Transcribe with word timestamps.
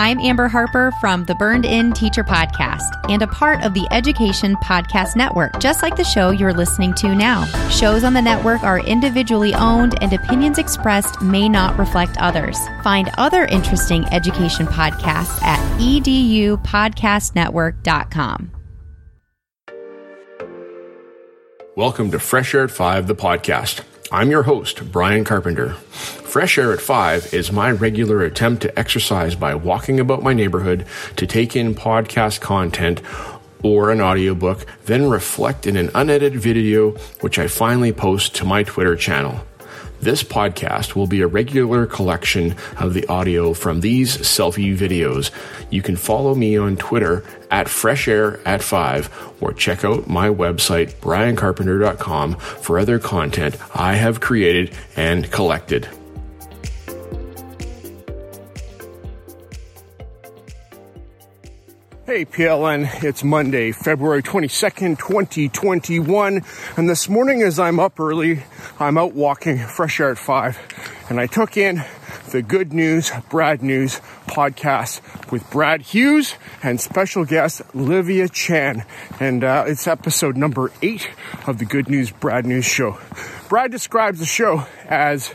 I'm 0.00 0.18
Amber 0.20 0.48
Harper 0.48 0.92
from 0.98 1.26
the 1.26 1.34
Burned 1.34 1.66
In 1.66 1.92
Teacher 1.92 2.24
Podcast 2.24 2.88
and 3.10 3.20
a 3.20 3.26
part 3.26 3.62
of 3.62 3.74
the 3.74 3.86
Education 3.90 4.56
Podcast 4.64 5.14
Network, 5.14 5.60
just 5.60 5.82
like 5.82 5.94
the 5.94 6.04
show 6.04 6.30
you're 6.30 6.54
listening 6.54 6.94
to 6.94 7.14
now. 7.14 7.44
Shows 7.68 8.02
on 8.02 8.14
the 8.14 8.22
network 8.22 8.62
are 8.62 8.80
individually 8.80 9.52
owned 9.52 10.02
and 10.02 10.14
opinions 10.14 10.56
expressed 10.56 11.20
may 11.20 11.50
not 11.50 11.78
reflect 11.78 12.16
others. 12.16 12.58
Find 12.82 13.10
other 13.18 13.44
interesting 13.44 14.06
education 14.06 14.66
podcasts 14.66 15.42
at 15.42 15.60
edupodcastnetwork.com. 15.78 18.50
Welcome 21.76 22.10
to 22.12 22.18
Fresh 22.18 22.54
Air 22.54 22.64
at 22.64 22.70
5, 22.70 23.06
the 23.06 23.14
podcast. 23.14 23.82
I'm 24.10 24.30
your 24.30 24.44
host, 24.44 24.90
Brian 24.90 25.24
Carpenter. 25.24 25.76
Fresh 26.30 26.58
Air 26.58 26.72
at 26.72 26.80
5 26.80 27.34
is 27.34 27.50
my 27.50 27.72
regular 27.72 28.22
attempt 28.22 28.62
to 28.62 28.78
exercise 28.78 29.34
by 29.34 29.52
walking 29.56 29.98
about 29.98 30.22
my 30.22 30.32
neighborhood 30.32 30.86
to 31.16 31.26
take 31.26 31.56
in 31.56 31.74
podcast 31.74 32.40
content 32.40 33.02
or 33.64 33.90
an 33.90 34.00
audiobook, 34.00 34.64
then 34.84 35.10
reflect 35.10 35.66
in 35.66 35.76
an 35.76 35.90
unedited 35.92 36.40
video, 36.40 36.92
which 37.20 37.40
I 37.40 37.48
finally 37.48 37.92
post 37.92 38.36
to 38.36 38.44
my 38.44 38.62
Twitter 38.62 38.94
channel. 38.94 39.44
This 40.00 40.22
podcast 40.22 40.94
will 40.94 41.08
be 41.08 41.20
a 41.20 41.26
regular 41.26 41.84
collection 41.84 42.54
of 42.78 42.94
the 42.94 43.08
audio 43.08 43.52
from 43.52 43.80
these 43.80 44.16
selfie 44.18 44.78
videos. 44.78 45.32
You 45.68 45.82
can 45.82 45.96
follow 45.96 46.36
me 46.36 46.56
on 46.56 46.76
Twitter 46.76 47.24
at 47.50 47.68
Fresh 47.68 48.06
Air 48.06 48.38
at 48.46 48.62
5 48.62 49.32
or 49.40 49.52
check 49.52 49.84
out 49.84 50.08
my 50.08 50.28
website, 50.28 50.92
briancarpenter.com, 51.00 52.36
for 52.36 52.78
other 52.78 53.00
content 53.00 53.56
I 53.74 53.96
have 53.96 54.20
created 54.20 54.76
and 54.94 55.28
collected. 55.32 55.88
Hey 62.10 62.24
PLN, 62.24 63.04
it's 63.04 63.22
Monday, 63.22 63.70
February 63.70 64.20
22nd, 64.20 64.98
2021. 64.98 66.42
And 66.76 66.90
this 66.90 67.08
morning 67.08 67.40
as 67.42 67.60
I'm 67.60 67.78
up 67.78 68.00
early, 68.00 68.42
I'm 68.80 68.98
out 68.98 69.14
walking 69.14 69.58
fresh 69.58 70.00
air 70.00 70.10
at 70.10 70.18
5 70.18 71.06
and 71.08 71.20
I 71.20 71.28
took 71.28 71.56
in 71.56 71.84
the 72.32 72.42
Good 72.42 72.72
News, 72.72 73.12
Brad 73.28 73.62
News 73.62 74.00
podcast 74.26 75.00
with 75.30 75.48
Brad 75.52 75.82
Hughes 75.82 76.34
and 76.64 76.80
special 76.80 77.24
guest 77.24 77.62
Livia 77.76 78.28
Chan. 78.28 78.84
And 79.20 79.44
uh, 79.44 79.66
it's 79.68 79.86
episode 79.86 80.36
number 80.36 80.72
eight 80.82 81.08
of 81.46 81.58
the 81.58 81.64
Good 81.64 81.88
News, 81.88 82.10
Brad 82.10 82.44
News 82.44 82.64
show. 82.64 82.98
Brad 83.48 83.70
describes 83.70 84.18
the 84.18 84.26
show 84.26 84.66
as 84.86 85.32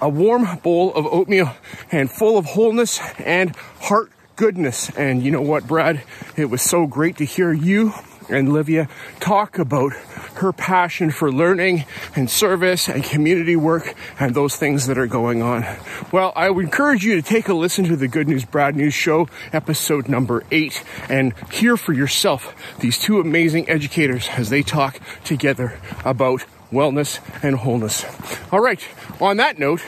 a 0.00 0.08
warm 0.08 0.46
bowl 0.58 0.94
of 0.94 1.04
oatmeal 1.04 1.52
and 1.90 2.08
full 2.08 2.38
of 2.38 2.46
wholeness 2.46 3.00
and 3.18 3.56
heart 3.80 4.12
goodness. 4.36 4.90
And 4.96 5.22
you 5.22 5.30
know 5.30 5.42
what, 5.42 5.66
Brad? 5.66 6.02
It 6.36 6.46
was 6.46 6.62
so 6.62 6.86
great 6.86 7.16
to 7.18 7.24
hear 7.24 7.52
you 7.52 7.92
and 8.28 8.52
Livia 8.52 8.88
talk 9.20 9.58
about 9.58 9.92
her 10.34 10.52
passion 10.52 11.10
for 11.10 11.30
learning 11.30 11.84
and 12.16 12.30
service 12.30 12.88
and 12.88 13.04
community 13.04 13.56
work 13.56 13.94
and 14.18 14.34
those 14.34 14.56
things 14.56 14.86
that 14.86 14.98
are 14.98 15.06
going 15.06 15.42
on. 15.42 15.64
Well, 16.10 16.32
I 16.34 16.50
would 16.50 16.64
encourage 16.64 17.04
you 17.04 17.16
to 17.16 17.22
take 17.22 17.48
a 17.48 17.54
listen 17.54 17.84
to 17.86 17.96
the 17.96 18.08
Good 18.08 18.28
News 18.28 18.44
Brad 18.44 18.76
News 18.76 18.94
Show, 18.94 19.28
episode 19.52 20.08
number 20.08 20.44
eight, 20.50 20.82
and 21.08 21.34
hear 21.50 21.76
for 21.76 21.92
yourself 21.92 22.54
these 22.80 22.98
two 22.98 23.20
amazing 23.20 23.68
educators 23.68 24.28
as 24.30 24.50
they 24.50 24.62
talk 24.62 24.98
together 25.24 25.78
about 26.04 26.44
wellness 26.70 27.20
and 27.42 27.56
wholeness. 27.56 28.04
All 28.50 28.60
right, 28.60 28.86
on 29.20 29.36
that 29.36 29.58
note, 29.58 29.82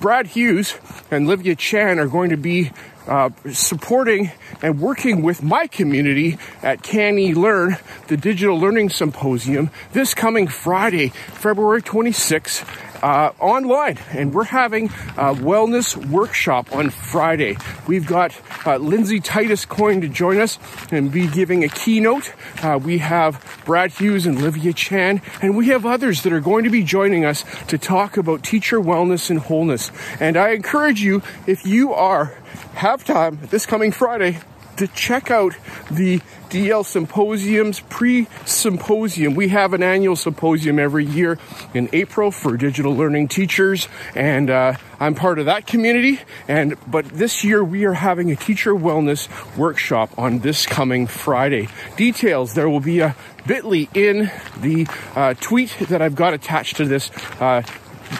Brad 0.00 0.28
Hughes 0.28 0.78
and 1.10 1.26
Livia 1.26 1.56
Chan 1.56 1.98
are 1.98 2.06
going 2.06 2.30
to 2.30 2.36
be 2.36 2.70
uh, 3.08 3.30
supporting 3.52 4.30
and 4.62 4.80
working 4.80 5.22
with 5.22 5.42
my 5.42 5.66
community 5.66 6.38
at 6.62 6.82
Can 6.82 7.16
Learn, 7.34 7.76
the 8.08 8.16
Digital 8.16 8.58
Learning 8.58 8.90
Symposium, 8.90 9.70
this 9.92 10.14
coming 10.14 10.46
Friday, 10.46 11.08
February 11.08 11.82
26th. 11.82 12.64
Uh, 13.02 13.30
online, 13.38 13.96
and 14.10 14.34
we're 14.34 14.42
having 14.42 14.86
a 15.16 15.32
wellness 15.34 15.94
workshop 16.10 16.74
on 16.74 16.90
Friday. 16.90 17.56
We've 17.86 18.06
got 18.06 18.36
uh, 18.66 18.76
Lindsay 18.78 19.20
Titus 19.20 19.66
going 19.66 20.00
to 20.00 20.08
join 20.08 20.40
us 20.40 20.58
and 20.90 21.12
be 21.12 21.28
giving 21.28 21.62
a 21.62 21.68
keynote. 21.68 22.32
Uh, 22.60 22.80
we 22.82 22.98
have 22.98 23.62
Brad 23.64 23.92
Hughes 23.92 24.26
and 24.26 24.42
Livia 24.42 24.72
Chan, 24.72 25.22
and 25.40 25.56
we 25.56 25.68
have 25.68 25.86
others 25.86 26.22
that 26.24 26.32
are 26.32 26.40
going 26.40 26.64
to 26.64 26.70
be 26.70 26.82
joining 26.82 27.24
us 27.24 27.44
to 27.68 27.78
talk 27.78 28.16
about 28.16 28.42
teacher 28.42 28.80
wellness 28.80 29.30
and 29.30 29.38
wholeness. 29.38 29.92
And 30.18 30.36
I 30.36 30.50
encourage 30.50 31.00
you, 31.00 31.22
if 31.46 31.64
you 31.64 31.92
are 31.94 32.36
have 32.74 33.04
time 33.04 33.38
this 33.50 33.66
coming 33.66 33.92
Friday 33.92 34.38
to 34.76 34.86
check 34.88 35.30
out 35.30 35.54
the 35.90 36.20
DL 36.50 36.84
Symposium's 36.84 37.80
pre 37.80 38.26
symposium. 38.44 39.34
We 39.34 39.48
have 39.48 39.74
an 39.74 39.82
annual 39.82 40.16
symposium 40.16 40.78
every 40.78 41.04
year 41.04 41.38
in 41.74 41.88
April 41.92 42.30
for 42.30 42.56
digital 42.56 42.94
learning 42.94 43.28
teachers, 43.28 43.88
and 44.14 44.50
uh, 44.50 44.74
I'm 45.00 45.14
part 45.14 45.38
of 45.38 45.46
that 45.46 45.66
community. 45.66 46.20
And 46.46 46.76
but 46.86 47.06
this 47.06 47.44
year 47.44 47.62
we 47.62 47.84
are 47.84 47.94
having 47.94 48.30
a 48.30 48.36
teacher 48.36 48.74
wellness 48.74 49.28
workshop 49.56 50.10
on 50.18 50.40
this 50.40 50.66
coming 50.66 51.06
Friday. 51.06 51.68
Details 51.96 52.54
there 52.54 52.68
will 52.68 52.80
be 52.80 53.00
a 53.00 53.14
Bitly 53.48 53.88
in 53.96 54.30
the 54.60 54.86
uh, 55.16 55.32
tweet 55.40 55.74
that 55.88 56.02
I've 56.02 56.14
got 56.14 56.34
attached 56.34 56.76
to 56.76 56.84
this 56.84 57.10
uh, 57.40 57.62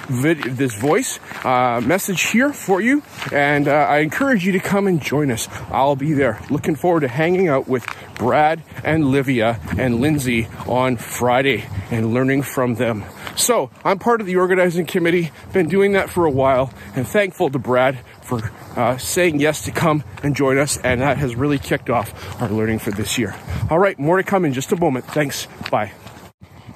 this 0.09 0.75
voice 0.75 1.19
uh, 1.45 1.81
message 1.85 2.23
here 2.23 2.53
for 2.53 2.81
you, 2.81 3.03
and 3.33 3.69
uh, 3.69 3.73
I 3.73 3.99
encourage 3.99 4.45
you 4.45 4.53
to 4.53 4.61
come 4.61 4.87
and 4.87 5.01
join 5.01 5.31
us. 5.31 5.49
I'll 5.71 5.97
be 5.97 6.13
there. 6.13 6.41
Looking 6.51 6.77
forward 6.77 7.01
to 7.01 7.09
hanging 7.09 7.49
out 7.49 7.69
with 7.69 7.87
Brad 8.15 8.63
and 8.85 9.07
Livia 9.07 9.61
and 9.77 10.01
Lindsay 10.01 10.49
on 10.67 10.97
Friday 10.97 11.65
and 11.91 12.13
learning 12.13 12.43
from 12.43 12.75
them. 12.75 13.05
So 13.37 13.71
I'm 13.85 13.99
part 13.99 14.21
of 14.21 14.27
the 14.27 14.37
organizing 14.37 14.87
committee. 14.87 15.31
Been 15.53 15.69
doing 15.69 15.93
that 15.93 16.11
for 16.11 16.27
a 16.27 16.31
while, 16.31 16.73
and 16.95 17.07
thankful 17.07 17.51
to 17.51 17.59
Brad 17.59 17.99
for 18.23 18.51
uh, 18.77 18.99
saying 18.99 19.41
yes 19.41 19.63
to 19.65 19.71
come 19.71 20.05
and 20.23 20.35
join 20.35 20.59
us, 20.59 20.77
and 20.79 21.01
that 21.01 21.19
has 21.19 21.35
really 21.37 21.59
kicked 21.59 21.91
off 21.91 22.43
our 22.43 22.49
learning 22.49 22.79
for 22.79 22.91
this 22.91 23.19
year. 23.19 23.35
All 23.71 23.79
right, 23.79 23.99
more 23.99 24.17
to 24.17 24.23
come 24.23 24.45
in 24.45 24.53
just 24.53 24.73
a 24.73 24.77
moment. 24.77 25.05
Thanks. 25.07 25.47
Bye 25.71 25.93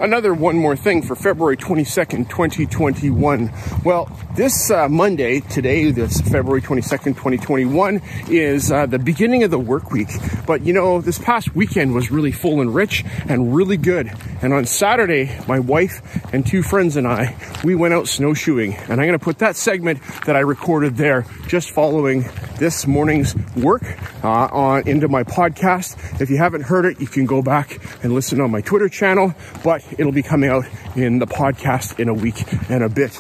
another 0.03 0.35
one 0.35 0.57
more 0.57 0.75
thing 0.75 1.01
for 1.01 1.15
February 1.15 1.57
22nd, 1.57 2.29
2021. 2.29 3.53
Well, 3.85 4.11
this 4.35 4.71
uh, 4.71 4.89
Monday, 4.89 5.41
today, 5.41 5.93
this 5.93 6.21
February 6.21 6.61
22nd, 6.61 7.15
2021, 7.15 8.03
is 8.29 8.73
uh, 8.73 8.87
the 8.87 8.99
beginning 8.99 9.45
of 9.45 9.53
the 9.53 9.61
work 9.61 9.93
week. 9.93 10.09
But 10.45 10.63
you 10.63 10.73
know, 10.73 11.01
this 11.01 11.19
past 11.19 11.55
weekend 11.55 11.95
was 11.95 12.11
really 12.11 12.33
full 12.33 12.61
and 12.61 12.75
rich 12.75 13.05
and 13.29 13.55
really 13.55 13.77
good. 13.77 14.13
And 14.43 14.53
on 14.53 14.67
Saturday, 14.67 15.39
my 15.47 15.61
wife 15.61 16.03
and 16.35 16.45
two 16.45 16.63
friends 16.63 16.97
and 16.97 17.07
I, 17.07 17.37
we 17.63 17.77
went 17.77 17.95
out 17.95 18.09
snowshoeing. 18.09 18.75
And 18.75 18.93
I'm 18.93 19.07
going 19.07 19.13
to 19.13 19.21
put 19.21 19.39
that 19.39 19.55
segment 19.55 20.03
that 20.27 20.35
I 20.35 20.41
recorded 20.41 20.97
there 20.97 21.27
just 21.47 21.71
following 21.71 22.25
this 22.59 22.87
morning's 22.89 23.37
work 23.57 23.83
uh, 24.25 24.29
on 24.29 24.89
into 24.89 25.07
my 25.07 25.23
podcast. 25.23 26.21
If 26.21 26.29
you 26.29 26.39
haven't 26.39 26.63
heard 26.63 26.87
it, 26.87 27.01
you 27.01 27.07
can 27.07 27.25
go 27.25 27.41
back 27.41 27.79
and 28.03 28.13
listen 28.13 28.41
on 28.41 28.51
my 28.51 28.63
Twitter 28.63 28.89
channel. 28.89 29.35
But 29.63 29.85
it'll 29.99 30.13
be 30.13 30.23
coming 30.23 30.51
out 30.51 30.65
in 30.97 31.19
the 31.19 31.27
podcast 31.27 31.99
in 31.99 32.09
a 32.09 32.15
week 32.15 32.45
and 32.71 32.83
a 32.83 32.89
bit. 32.89 33.15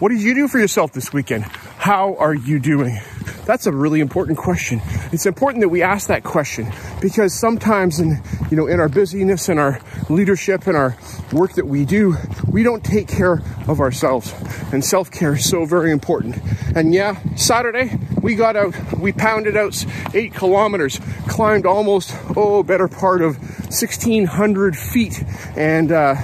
What 0.00 0.10
did 0.10 0.20
you 0.20 0.34
do 0.34 0.48
for 0.48 0.58
yourself 0.58 0.92
this 0.92 1.12
weekend? 1.12 1.44
How 1.44 2.14
are 2.16 2.34
you 2.34 2.58
doing? 2.58 3.00
That's 3.44 3.66
a 3.66 3.72
really 3.72 4.00
important 4.00 4.38
question. 4.38 4.80
It's 5.10 5.26
important 5.26 5.62
that 5.62 5.68
we 5.68 5.82
ask 5.82 6.06
that 6.06 6.22
question 6.22 6.72
because 7.00 7.34
sometimes 7.34 7.98
in, 7.98 8.22
you 8.50 8.56
know, 8.56 8.68
in 8.68 8.78
our 8.78 8.88
busyness 8.88 9.48
and 9.48 9.58
our 9.58 9.80
leadership 10.08 10.68
and 10.68 10.76
our 10.76 10.96
work 11.32 11.54
that 11.54 11.66
we 11.66 11.84
do, 11.84 12.16
we 12.48 12.62
don't 12.62 12.84
take 12.84 13.08
care 13.08 13.42
of 13.66 13.80
ourselves. 13.80 14.32
And 14.72 14.84
self-care 14.84 15.34
is 15.34 15.48
so 15.48 15.64
very 15.64 15.90
important. 15.90 16.38
And 16.76 16.94
yeah, 16.94 17.18
Saturday 17.34 17.98
we 18.22 18.36
got 18.36 18.54
out, 18.54 18.74
we 18.98 19.12
pounded 19.12 19.56
out 19.56 19.84
eight 20.14 20.34
kilometers, 20.34 21.00
climbed 21.26 21.66
almost, 21.66 22.14
oh, 22.36 22.62
better 22.62 22.86
part 22.86 23.22
of 23.22 23.38
1600 23.38 24.76
feet 24.76 25.24
and, 25.56 25.90
uh, 25.90 26.14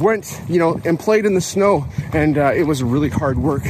went, 0.00 0.40
you 0.48 0.58
know, 0.58 0.80
and 0.84 0.98
played 0.98 1.24
in 1.24 1.34
the 1.34 1.40
snow. 1.40 1.86
And 2.12 2.38
uh, 2.38 2.52
it 2.54 2.64
was 2.64 2.82
really 2.82 3.08
hard 3.08 3.38
work, 3.38 3.62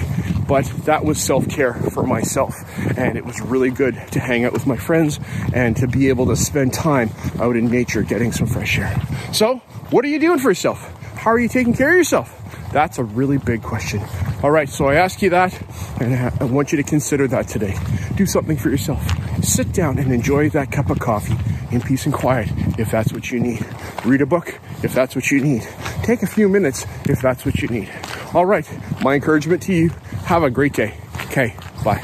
but 0.47 0.65
that 0.85 1.05
was 1.05 1.23
self 1.23 1.49
care 1.49 1.75
for 1.75 2.03
myself. 2.05 2.55
And 2.97 3.17
it 3.17 3.25
was 3.25 3.41
really 3.41 3.71
good 3.71 3.95
to 4.13 4.21
hang 4.21 4.45
out 4.45 4.53
with 4.53 4.67
my 4.67 4.77
friends 4.77 5.21
and 5.53 5.77
to 5.79 5.87
be 5.87 6.09
able 6.09 6.27
to 6.27 6.37
spend 6.37 6.73
time 6.73 7.11
out 7.39 7.57
in 7.57 7.71
nature 7.71 8.03
getting 8.03 8.33
some 8.33 8.47
fresh 8.47 8.79
air. 8.79 9.01
So, 9.33 9.57
what 9.91 10.05
are 10.05 10.09
you 10.09 10.19
doing 10.19 10.39
for 10.39 10.51
yourself? 10.51 10.93
How 11.17 11.33
are 11.33 11.39
you 11.39 11.49
taking 11.49 11.75
care 11.75 11.91
of 11.91 11.97
yourself? 11.97 12.33
That's 12.73 12.99
a 12.99 13.05
really 13.05 13.39
big 13.39 13.63
question. 13.63 14.03
All 14.43 14.51
right, 14.51 14.69
so 14.69 14.87
I 14.87 14.97
ask 14.97 15.23
you 15.23 15.31
that, 15.31 15.59
and 16.01 16.15
I 16.15 16.45
want 16.45 16.73
you 16.73 16.77
to 16.77 16.83
consider 16.83 17.27
that 17.29 17.49
today. 17.49 17.77
Do 18.17 18.27
something 18.27 18.57
for 18.57 18.71
yourself. 18.71 19.03
Sit 19.43 19.73
down 19.73 19.99
and 19.99 20.13
enjoy 20.13 20.51
that 20.51 20.71
cup 20.73 20.91
of 20.91 20.99
coffee 20.99 21.37
in 21.71 21.81
peace 21.81 22.05
and 22.05 22.15
quiet 22.15 22.49
if 22.79 22.91
that's 22.91 23.13
what 23.13 23.31
you 23.31 23.41
need. 23.41 23.65
Read 24.05 24.21
a 24.21 24.27
book 24.27 24.59
if 24.83 24.93
that's 24.93 25.15
what 25.15 25.31
you 25.31 25.41
need. 25.41 25.67
Take 26.03 26.23
a 26.23 26.27
few 26.27 26.49
minutes 26.49 26.87
if 27.09 27.21
that's 27.21 27.45
what 27.45 27.61
you 27.63 27.69
need. 27.69 27.91
All 28.35 28.45
right, 28.45 28.69
my 29.03 29.15
encouragement 29.15 29.63
to 29.63 29.73
you 29.73 29.91
have 30.25 30.43
a 30.43 30.51
great 30.51 30.73
day. 30.73 30.95
Okay, 31.27 31.55
bye. 31.85 32.03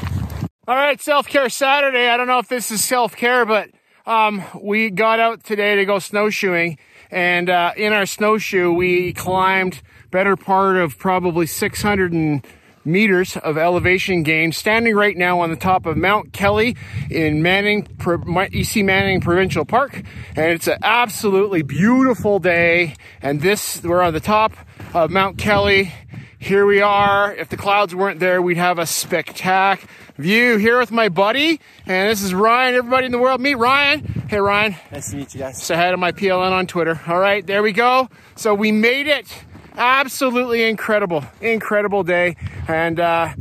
All 0.67 0.75
right, 0.75 0.99
self 0.99 1.27
care 1.27 1.49
Saturday. 1.49 2.07
I 2.07 2.17
don't 2.17 2.27
know 2.27 2.39
if 2.39 2.47
this 2.47 2.71
is 2.71 2.83
self 2.83 3.15
care, 3.15 3.45
but 3.45 3.69
um, 4.05 4.43
we 4.61 4.89
got 4.89 5.19
out 5.19 5.43
today 5.43 5.75
to 5.75 5.85
go 5.85 5.99
snowshoeing, 5.99 6.77
and 7.11 7.49
uh, 7.49 7.73
in 7.75 7.93
our 7.93 8.05
snowshoe, 8.05 8.71
we 8.71 9.13
climbed 9.13 9.81
better 10.11 10.35
part 10.35 10.77
of 10.77 10.97
probably 10.97 11.45
600 11.45 12.45
meters 12.85 13.37
of 13.37 13.57
elevation 13.57 14.23
gain. 14.23 14.51
Standing 14.51 14.95
right 14.95 15.17
now 15.17 15.39
on 15.39 15.49
the 15.49 15.55
top 15.55 15.85
of 15.85 15.97
Mount 15.97 16.33
Kelly 16.33 16.75
in 17.09 17.41
Manning, 17.41 17.87
EC 18.01 18.77
Manning 18.77 19.21
Provincial 19.21 19.65
Park, 19.65 20.01
and 20.35 20.51
it's 20.51 20.67
an 20.67 20.79
absolutely 20.83 21.61
beautiful 21.61 22.39
day. 22.39 22.95
And 23.21 23.41
this, 23.41 23.81
we're 23.83 24.01
on 24.01 24.13
the 24.13 24.19
top 24.19 24.53
of 24.93 25.09
Mount 25.09 25.37
Kelly. 25.37 25.91
Here 26.39 26.65
we 26.65 26.81
are. 26.81 27.33
If 27.33 27.49
the 27.49 27.57
clouds 27.57 27.95
weren't 27.95 28.19
there, 28.19 28.41
we'd 28.41 28.57
have 28.57 28.77
a 28.77 28.85
spectacular 28.85 29.91
view 30.17 30.57
here 30.57 30.77
with 30.77 30.91
my 30.91 31.09
buddy. 31.09 31.59
And 31.85 32.09
this 32.09 32.21
is 32.21 32.33
Ryan. 32.33 32.75
Everybody 32.75 33.07
in 33.07 33.11
the 33.11 33.17
world, 33.17 33.41
meet 33.41 33.55
Ryan. 33.55 34.05
Hey, 34.29 34.39
Ryan. 34.39 34.75
Nice 34.91 35.11
to 35.11 35.17
meet 35.17 35.33
you 35.33 35.39
guys. 35.39 35.61
Say 35.61 35.75
hi 35.75 35.89
to 35.89 35.97
my 35.97 36.11
PLN 36.11 36.51
on 36.51 36.67
Twitter. 36.67 36.99
All 37.07 37.19
right, 37.19 37.45
there 37.45 37.63
we 37.63 37.71
go. 37.71 38.09
So 38.35 38.53
we 38.53 38.71
made 38.71 39.07
it. 39.07 39.27
Absolutely 39.75 40.63
incredible, 40.69 41.25
incredible 41.41 42.03
day. 42.03 42.35
And, 42.67 42.99
uh, 42.99 43.33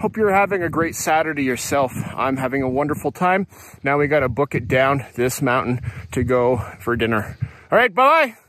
Hope 0.00 0.16
you're 0.16 0.32
having 0.32 0.62
a 0.62 0.68
great 0.68 0.94
Saturday 0.94 1.42
yourself. 1.42 1.92
I'm 2.14 2.36
having 2.36 2.62
a 2.62 2.68
wonderful 2.68 3.10
time. 3.10 3.48
Now 3.82 3.98
we 3.98 4.06
got 4.06 4.20
to 4.20 4.28
book 4.28 4.54
it 4.54 4.68
down 4.68 5.04
this 5.16 5.42
mountain 5.42 5.80
to 6.12 6.22
go 6.22 6.58
for 6.78 6.94
dinner. 6.94 7.36
All 7.72 7.76
right, 7.76 7.92
bye 7.92 8.26
bye. 8.26 8.47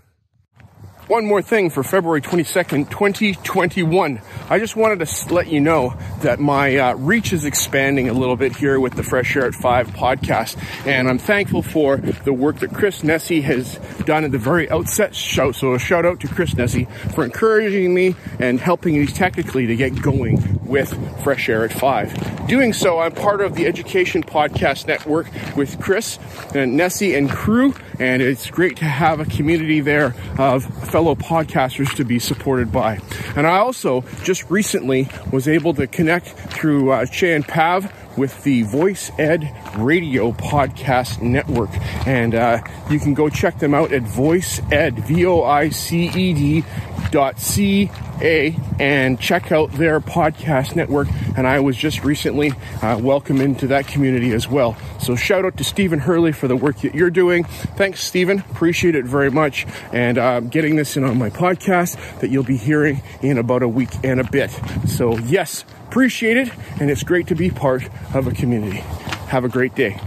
One 1.09 1.25
more 1.25 1.41
thing 1.41 1.71
for 1.71 1.81
February 1.81 2.21
22nd, 2.21 2.91
2021. 2.91 4.21
I 4.47 4.59
just 4.59 4.75
wanted 4.75 5.03
to 5.03 5.33
let 5.33 5.47
you 5.47 5.59
know 5.59 5.95
that 6.21 6.39
my 6.39 6.77
uh, 6.77 6.93
reach 6.97 7.33
is 7.33 7.45
expanding 7.45 8.09
a 8.09 8.13
little 8.13 8.35
bit 8.35 8.55
here 8.55 8.79
with 8.79 8.93
the 8.93 9.01
Fresh 9.01 9.35
Air 9.35 9.47
at 9.47 9.55
5 9.55 9.87
podcast. 9.87 10.63
And 10.85 11.09
I'm 11.09 11.17
thankful 11.17 11.63
for 11.63 11.97
the 11.97 12.31
work 12.31 12.59
that 12.59 12.75
Chris 12.75 13.01
Nesi 13.01 13.41
has 13.41 13.79
done 14.05 14.23
at 14.23 14.31
the 14.31 14.37
very 14.37 14.69
outset. 14.69 15.15
So 15.15 15.73
a 15.73 15.79
shout 15.79 16.05
out 16.05 16.19
to 16.19 16.27
Chris 16.27 16.53
Nesi 16.53 16.87
for 17.15 17.25
encouraging 17.25 17.91
me 17.91 18.15
and 18.37 18.59
helping 18.59 18.99
me 18.99 19.07
technically 19.07 19.65
to 19.65 19.75
get 19.75 19.99
going 19.99 20.59
with 20.63 20.93
Fresh 21.23 21.49
Air 21.49 21.65
at 21.65 21.73
5. 21.73 22.47
Doing 22.47 22.71
so, 22.71 22.99
I'm 22.99 23.13
part 23.13 23.41
of 23.41 23.55
the 23.55 23.65
Education 23.65 24.21
Podcast 24.21 24.85
Network 24.85 25.27
with 25.55 25.81
Chris 25.81 26.19
and 26.53 26.79
Nesi 26.79 27.17
and 27.17 27.31
crew. 27.31 27.73
And 27.97 28.21
it's 28.21 28.49
great 28.49 28.77
to 28.77 28.85
have 28.85 29.19
a 29.19 29.25
community 29.25 29.81
there 29.81 30.15
of 30.37 30.63
fellow 30.99 31.15
podcasters 31.15 31.95
to 31.95 32.03
be 32.03 32.19
supported 32.19 32.73
by. 32.73 32.99
And 33.37 33.47
I 33.47 33.59
also 33.59 34.01
just 34.23 34.49
recently 34.51 35.07
was 35.31 35.47
able 35.47 35.73
to 35.75 35.87
connect 35.87 36.27
through 36.27 36.91
uh, 36.91 37.05
Chan 37.05 37.43
Pav 37.43 37.89
with 38.17 38.43
the 38.43 38.63
Voice 38.63 39.09
Ed 39.17 39.49
Radio 39.77 40.33
Podcast 40.33 41.21
Network. 41.21 41.69
And 42.05 42.35
uh, 42.35 42.61
you 42.89 42.99
can 42.99 43.13
go 43.13 43.29
check 43.29 43.59
them 43.59 43.73
out 43.73 43.93
at 43.93 44.01
Voice 44.01 44.59
Ed, 44.73 44.99
V 45.07 45.25
O 45.25 45.41
I 45.43 45.69
C 45.69 46.09
E 46.09 46.33
D 46.33 46.63
dot 47.11 47.39
C 47.39 47.89
A, 48.21 48.55
and 48.79 49.19
check 49.19 49.51
out 49.51 49.71
their 49.73 49.99
podcast 49.99 50.75
network. 50.75 51.07
And 51.37 51.47
I 51.47 51.59
was 51.59 51.77
just 51.77 52.03
recently 52.03 52.51
uh, 52.81 52.99
welcomed 53.01 53.41
into 53.41 53.67
that 53.67 53.87
community 53.87 54.31
as 54.31 54.47
well. 54.47 54.77
So 54.99 55.15
shout 55.15 55.45
out 55.45 55.57
to 55.57 55.63
Stephen 55.63 55.99
Hurley 55.99 56.31
for 56.31 56.47
the 56.47 56.55
work 56.55 56.81
that 56.81 56.93
you're 56.93 57.09
doing. 57.09 57.43
Thanks, 57.43 58.03
Stephen. 58.03 58.39
Appreciate 58.51 58.95
it 58.95 59.05
very 59.05 59.31
much. 59.31 59.65
And 59.93 60.17
uh, 60.17 60.41
getting 60.41 60.75
this 60.75 60.97
in 60.97 61.03
on 61.03 61.17
my 61.17 61.29
podcast 61.29 62.19
that 62.19 62.29
you'll 62.29 62.43
be 62.43 62.57
hearing 62.57 63.01
in 63.21 63.37
about 63.37 63.63
a 63.63 63.67
week 63.67 63.89
and 64.03 64.19
a 64.19 64.23
bit. 64.25 64.51
So 64.87 65.17
yes, 65.17 65.63
appreciate 65.87 66.37
it. 66.37 66.51
And 66.79 66.89
it's 66.89 67.03
great 67.03 67.27
to 67.27 67.35
be 67.35 67.49
part 67.49 67.87
of 68.13 68.27
a 68.27 68.31
community. 68.31 68.83
Have 69.29 69.45
a 69.45 69.49
great 69.49 69.75
day. 69.75 69.99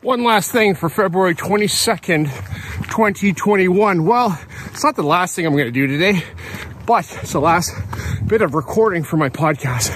One 0.00 0.22
last 0.22 0.52
thing 0.52 0.74
for 0.74 0.90
February 0.90 1.34
22nd, 1.34 2.26
2021. 2.90 4.04
Well, 4.04 4.38
it's 4.74 4.82
not 4.82 4.96
the 4.96 5.04
last 5.04 5.36
thing 5.36 5.46
I'm 5.46 5.52
going 5.52 5.66
to 5.66 5.70
do 5.70 5.86
today, 5.86 6.24
but 6.84 7.08
it's 7.22 7.32
the 7.32 7.40
last 7.40 7.70
bit 8.26 8.42
of 8.42 8.54
recording 8.54 9.04
for 9.04 9.16
my 9.16 9.28
podcast 9.28 9.92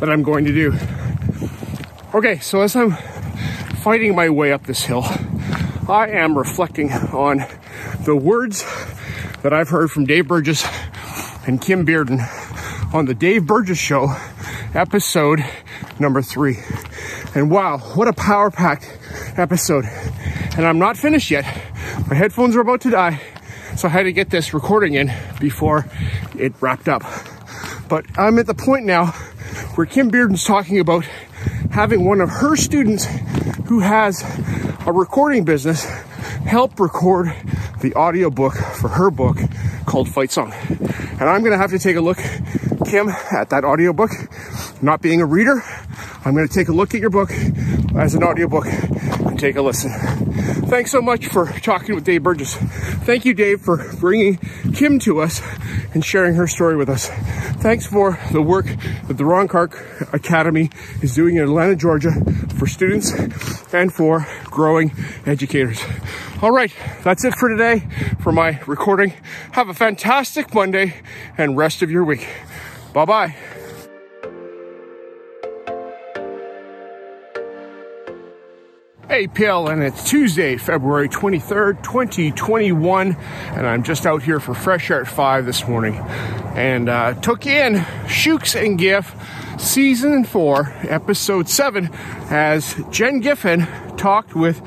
that 0.00 0.08
I'm 0.08 0.22
going 0.22 0.46
to 0.46 0.52
do. 0.52 0.74
Okay, 2.14 2.38
so 2.38 2.62
as 2.62 2.74
I'm 2.74 2.92
fighting 3.82 4.14
my 4.14 4.30
way 4.30 4.50
up 4.50 4.62
this 4.64 4.84
hill, 4.84 5.04
I 5.86 6.08
am 6.12 6.38
reflecting 6.38 6.90
on 6.90 7.44
the 8.06 8.16
words 8.16 8.64
that 9.42 9.52
I've 9.52 9.68
heard 9.68 9.90
from 9.90 10.06
Dave 10.06 10.28
Burgess 10.28 10.66
and 11.46 11.60
Kim 11.60 11.84
Bearden 11.86 12.22
on 12.94 13.04
the 13.04 13.14
Dave 13.14 13.46
Burgess 13.46 13.76
Show, 13.76 14.16
episode 14.74 15.44
number 15.98 16.22
three. 16.22 16.56
And 17.34 17.50
wow, 17.50 17.76
what 17.76 18.08
a 18.08 18.14
power 18.14 18.50
packed 18.50 18.98
episode. 19.36 19.84
And 20.56 20.66
I'm 20.66 20.78
not 20.78 20.96
finished 20.96 21.30
yet. 21.30 21.44
My 22.08 22.14
headphones 22.14 22.56
are 22.56 22.60
about 22.60 22.80
to 22.82 22.90
die, 22.90 23.20
so 23.76 23.88
I 23.88 23.90
had 23.90 24.04
to 24.04 24.12
get 24.12 24.30
this 24.30 24.54
recording 24.54 24.94
in 24.94 25.12
before 25.40 25.86
it 26.38 26.52
wrapped 26.60 26.88
up. 26.88 27.02
But 27.88 28.06
I'm 28.16 28.38
at 28.38 28.46
the 28.46 28.54
point 28.54 28.86
now 28.86 29.06
where 29.74 29.86
Kim 29.86 30.10
Bearden's 30.10 30.44
talking 30.44 30.78
about 30.78 31.04
having 31.70 32.04
one 32.04 32.20
of 32.20 32.28
her 32.28 32.56
students 32.56 33.06
who 33.66 33.80
has 33.80 34.22
a 34.86 34.92
recording 34.92 35.44
business 35.44 35.84
help 36.44 36.78
record 36.78 37.32
the 37.80 37.94
audiobook 37.94 38.54
for 38.54 38.88
her 38.88 39.10
book 39.10 39.38
called 39.86 40.08
Fight 40.08 40.30
Song. 40.30 40.52
And 40.52 41.22
I'm 41.22 41.42
gonna 41.42 41.56
have 41.56 41.70
to 41.70 41.78
take 41.78 41.96
a 41.96 42.00
look, 42.00 42.18
Kim, 42.86 43.08
at 43.08 43.50
that 43.50 43.64
audiobook. 43.64 44.10
Not 44.82 45.00
being 45.00 45.20
a 45.20 45.26
reader, 45.26 45.62
I'm 46.24 46.34
gonna 46.34 46.48
take 46.48 46.68
a 46.68 46.72
look 46.72 46.94
at 46.94 47.00
your 47.00 47.10
book 47.10 47.30
as 47.96 48.14
an 48.14 48.22
audiobook 48.22 48.66
and 48.66 49.38
take 49.38 49.56
a 49.56 49.62
listen. 49.62 49.92
Thanks 50.68 50.90
so 50.90 51.02
much 51.02 51.26
for 51.26 51.46
talking 51.60 51.94
with 51.94 52.04
Dave 52.04 52.22
Burgess. 52.22 52.56
Thank 53.04 53.24
you, 53.24 53.34
Dave, 53.34 53.60
for 53.60 53.92
bringing 53.98 54.36
Kim 54.74 55.00
to 55.00 55.20
us 55.20 55.42
and 55.92 56.04
sharing 56.04 56.34
her 56.34 56.46
story 56.46 56.76
with 56.76 56.88
us. 56.88 57.08
Thanks 57.60 57.84
for 57.84 58.18
the 58.30 58.40
work 58.40 58.66
that 59.08 59.14
the 59.16 59.24
Ron 59.24 59.48
Clark 59.48 59.76
Academy 60.12 60.70
is 61.02 61.14
doing 61.14 61.36
in 61.36 61.42
Atlanta, 61.42 61.74
Georgia 61.74 62.12
for 62.56 62.68
students 62.68 63.12
and 63.74 63.92
for 63.92 64.26
growing 64.44 64.92
educators. 65.26 65.82
All 66.40 66.52
right, 66.52 66.72
that's 67.02 67.24
it 67.24 67.34
for 67.34 67.48
today 67.48 67.88
for 68.20 68.30
my 68.30 68.60
recording. 68.66 69.14
Have 69.52 69.68
a 69.68 69.74
fantastic 69.74 70.54
Monday 70.54 70.94
and 71.36 71.56
rest 71.56 71.82
of 71.82 71.90
your 71.90 72.04
week. 72.04 72.28
Bye 72.92 73.04
bye. 73.04 73.61
Hey, 79.12 79.26
PLN 79.26 79.86
it's 79.86 80.08
Tuesday, 80.08 80.56
February 80.56 81.06
23rd, 81.06 81.82
2021, 81.82 83.14
and 83.14 83.66
I'm 83.66 83.82
just 83.82 84.06
out 84.06 84.22
here 84.22 84.40
for 84.40 84.54
Fresh 84.54 84.90
Air 84.90 85.04
5 85.04 85.44
this 85.44 85.68
morning 85.68 85.96
and 86.56 86.88
uh, 86.88 87.12
took 87.12 87.44
in 87.44 87.84
Shukes 88.08 88.54
and 88.54 88.78
Giff 88.78 89.14
Season 89.58 90.24
4, 90.24 90.76
Episode 90.88 91.46
7, 91.50 91.90
as 92.30 92.74
Jen 92.90 93.20
Giffen 93.20 93.66
talked 93.98 94.34
with 94.34 94.66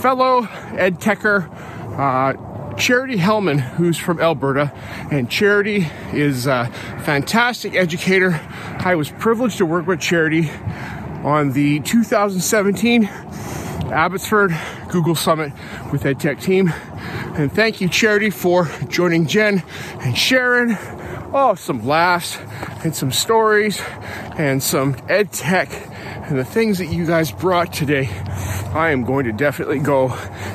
fellow 0.00 0.48
ed 0.78 0.98
techer 0.98 1.50
uh, 1.98 2.32
Charity 2.76 3.18
Hellman, 3.18 3.60
who's 3.60 3.98
from 3.98 4.18
Alberta, 4.18 4.72
and 5.10 5.28
Charity 5.28 5.86
is 6.14 6.46
a 6.46 6.70
fantastic 7.02 7.74
educator. 7.74 8.40
I 8.78 8.94
was 8.94 9.10
privileged 9.10 9.58
to 9.58 9.66
work 9.66 9.86
with 9.86 10.00
Charity 10.00 10.50
on 11.22 11.52
the 11.52 11.80
2017 11.80 13.10
Abbotsford 13.94 14.54
Google 14.88 15.14
Summit 15.14 15.52
with 15.92 16.02
EdTech 16.02 16.42
team. 16.42 16.72
And 17.36 17.50
thank 17.52 17.80
you, 17.80 17.88
Charity, 17.88 18.30
for 18.30 18.68
joining 18.88 19.26
Jen 19.26 19.62
and 20.00 20.18
Sharon. 20.18 20.76
Oh, 21.32 21.54
some 21.56 21.86
laughs 21.86 22.38
and 22.84 22.94
some 22.94 23.12
stories 23.12 23.80
and 24.36 24.62
some 24.62 24.94
EdTech 24.94 25.92
and 26.28 26.38
the 26.38 26.44
things 26.44 26.78
that 26.78 26.86
you 26.86 27.06
guys 27.06 27.32
brought 27.32 27.72
today. 27.72 28.08
I 28.74 28.90
am 28.90 29.04
going 29.04 29.24
to 29.26 29.32
definitely 29.32 29.78
go 29.78 30.08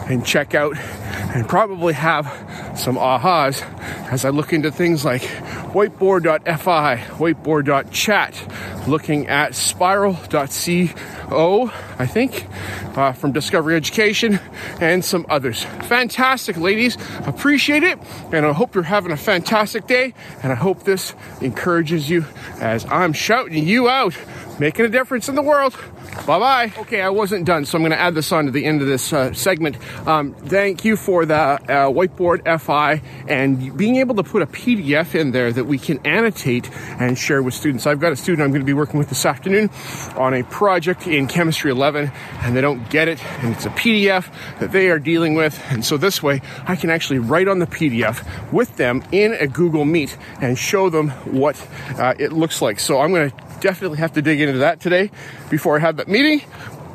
and 0.08 0.26
check 0.26 0.54
out 0.54 0.78
and 0.78 1.48
probably 1.48 1.94
have 1.94 2.26
some 2.78 2.96
ahas 2.96 3.62
as 4.12 4.26
I 4.26 4.30
look 4.30 4.52
into 4.52 4.72
things 4.72 5.06
like 5.06 5.22
whiteboard.fi, 5.70 6.98
whiteboard.chat, 6.98 8.88
looking 8.88 9.28
at 9.28 9.54
spiral.co, 9.56 10.92
I 12.00 12.06
think, 12.06 12.48
uh, 12.98 13.14
from 13.14 13.32
Discovery 13.32 13.76
Education, 13.76 14.40
and 14.82 15.06
some 15.06 15.26
others. 15.30 15.64
Fantastic, 15.64 16.58
ladies. 16.58 16.98
Appreciate 17.26 17.84
it, 17.84 18.00
and 18.32 18.46
I 18.46 18.52
hope 18.52 18.74
you're 18.76 18.84
having 18.84 19.12
a 19.12 19.18
fantastic 19.18 19.86
day, 19.88 20.14
and 20.42 20.52
I 20.52 20.56
hope 20.56 20.84
this 20.84 21.14
encourages 21.42 22.10
you 22.10 22.26
as 22.60 22.86
I'm 22.86 23.14
shouting 23.14 23.68
you 23.68 23.88
out, 23.90 24.18
making 24.60 24.86
a 24.86 24.90
difference 24.90 25.30
in 25.30 25.36
the 25.36 25.44
world. 25.44 25.76
Bye 26.26 26.40
bye. 26.40 26.74
Okay, 26.80 27.02
I 27.02 27.10
wasn't 27.10 27.46
done, 27.46 27.66
so 27.66 27.78
I'm 27.78 27.82
going 27.82 27.92
to 27.92 28.00
add 28.00 28.14
this 28.14 28.32
on 28.32 28.46
to 28.46 28.52
the 28.52 28.66
end 28.66 28.82
of 28.82 28.88
this 28.88 29.14
uh, 29.14 29.34
segment. 29.34 29.78
Um, 30.08 30.34
thank 30.34 30.84
you 30.84 30.98
for 30.98 31.26
the 31.26 31.36
uh, 31.36 31.58
whiteboard 31.90 32.60
FI 32.60 33.02
and 33.28 33.78
being 33.78 33.98
able 33.98 34.16
to 34.16 34.24
put 34.24 34.42
a 34.42 34.48
PDF 34.48 35.16
in 35.16 35.32
there 35.32 35.52
that 35.60 35.66
we 35.66 35.78
can 35.78 36.00
annotate 36.06 36.70
and 37.00 37.18
share 37.18 37.44
with 37.44 37.54
students. 37.54 37.86
I've 37.86 38.00
got 38.00 38.14
a 38.14 38.16
student 38.16 38.44
I'm 38.44 38.52
going 38.52 38.62
to 38.62 38.66
be 38.66 38.74
working 38.74 38.98
with 38.98 39.10
this 39.10 39.26
afternoon 39.26 39.70
on 40.16 40.34
a 40.34 40.44
project 40.44 41.06
in 41.06 41.28
Chemistry 41.28 41.70
11 41.70 42.10
and 42.44 42.56
they 42.56 42.62
don't 42.62 42.90
get 42.90 43.10
it 43.10 43.22
and 43.44 43.54
it's 43.54 43.66
a 43.66 43.70
PDF 43.72 44.34
that 44.60 44.72
they 44.72 44.90
are 44.90 45.00
dealing 45.00 45.36
with. 45.36 45.62
And 45.70 45.84
so 45.84 45.98
this 45.98 46.24
way 46.24 46.42
I 46.66 46.78
can 46.78 46.90
actually 46.90 47.20
write 47.20 47.50
on 47.50 47.60
the 47.60 47.68
PDF 47.68 48.26
with 48.54 48.78
them 48.78 49.04
in 49.12 49.34
a 49.34 49.48
Google 49.48 49.84
Meet 49.84 50.18
and 50.42 50.58
show 50.58 50.90
them 50.90 51.10
what 51.10 51.62
uh, 51.98 52.14
it 52.18 52.32
looks 52.32 52.62
like. 52.62 52.80
So 52.80 53.02
I'm 53.02 53.12
going 53.12 53.32
to 53.32 53.38
definitely 53.60 53.98
have 53.98 54.14
to 54.14 54.22
dig 54.22 54.40
into 54.40 54.60
that 54.60 54.80
today 54.80 55.12
before 55.50 55.76
I 55.76 55.80
have 55.80 55.98
that 55.98 56.08
meeting 56.08 56.42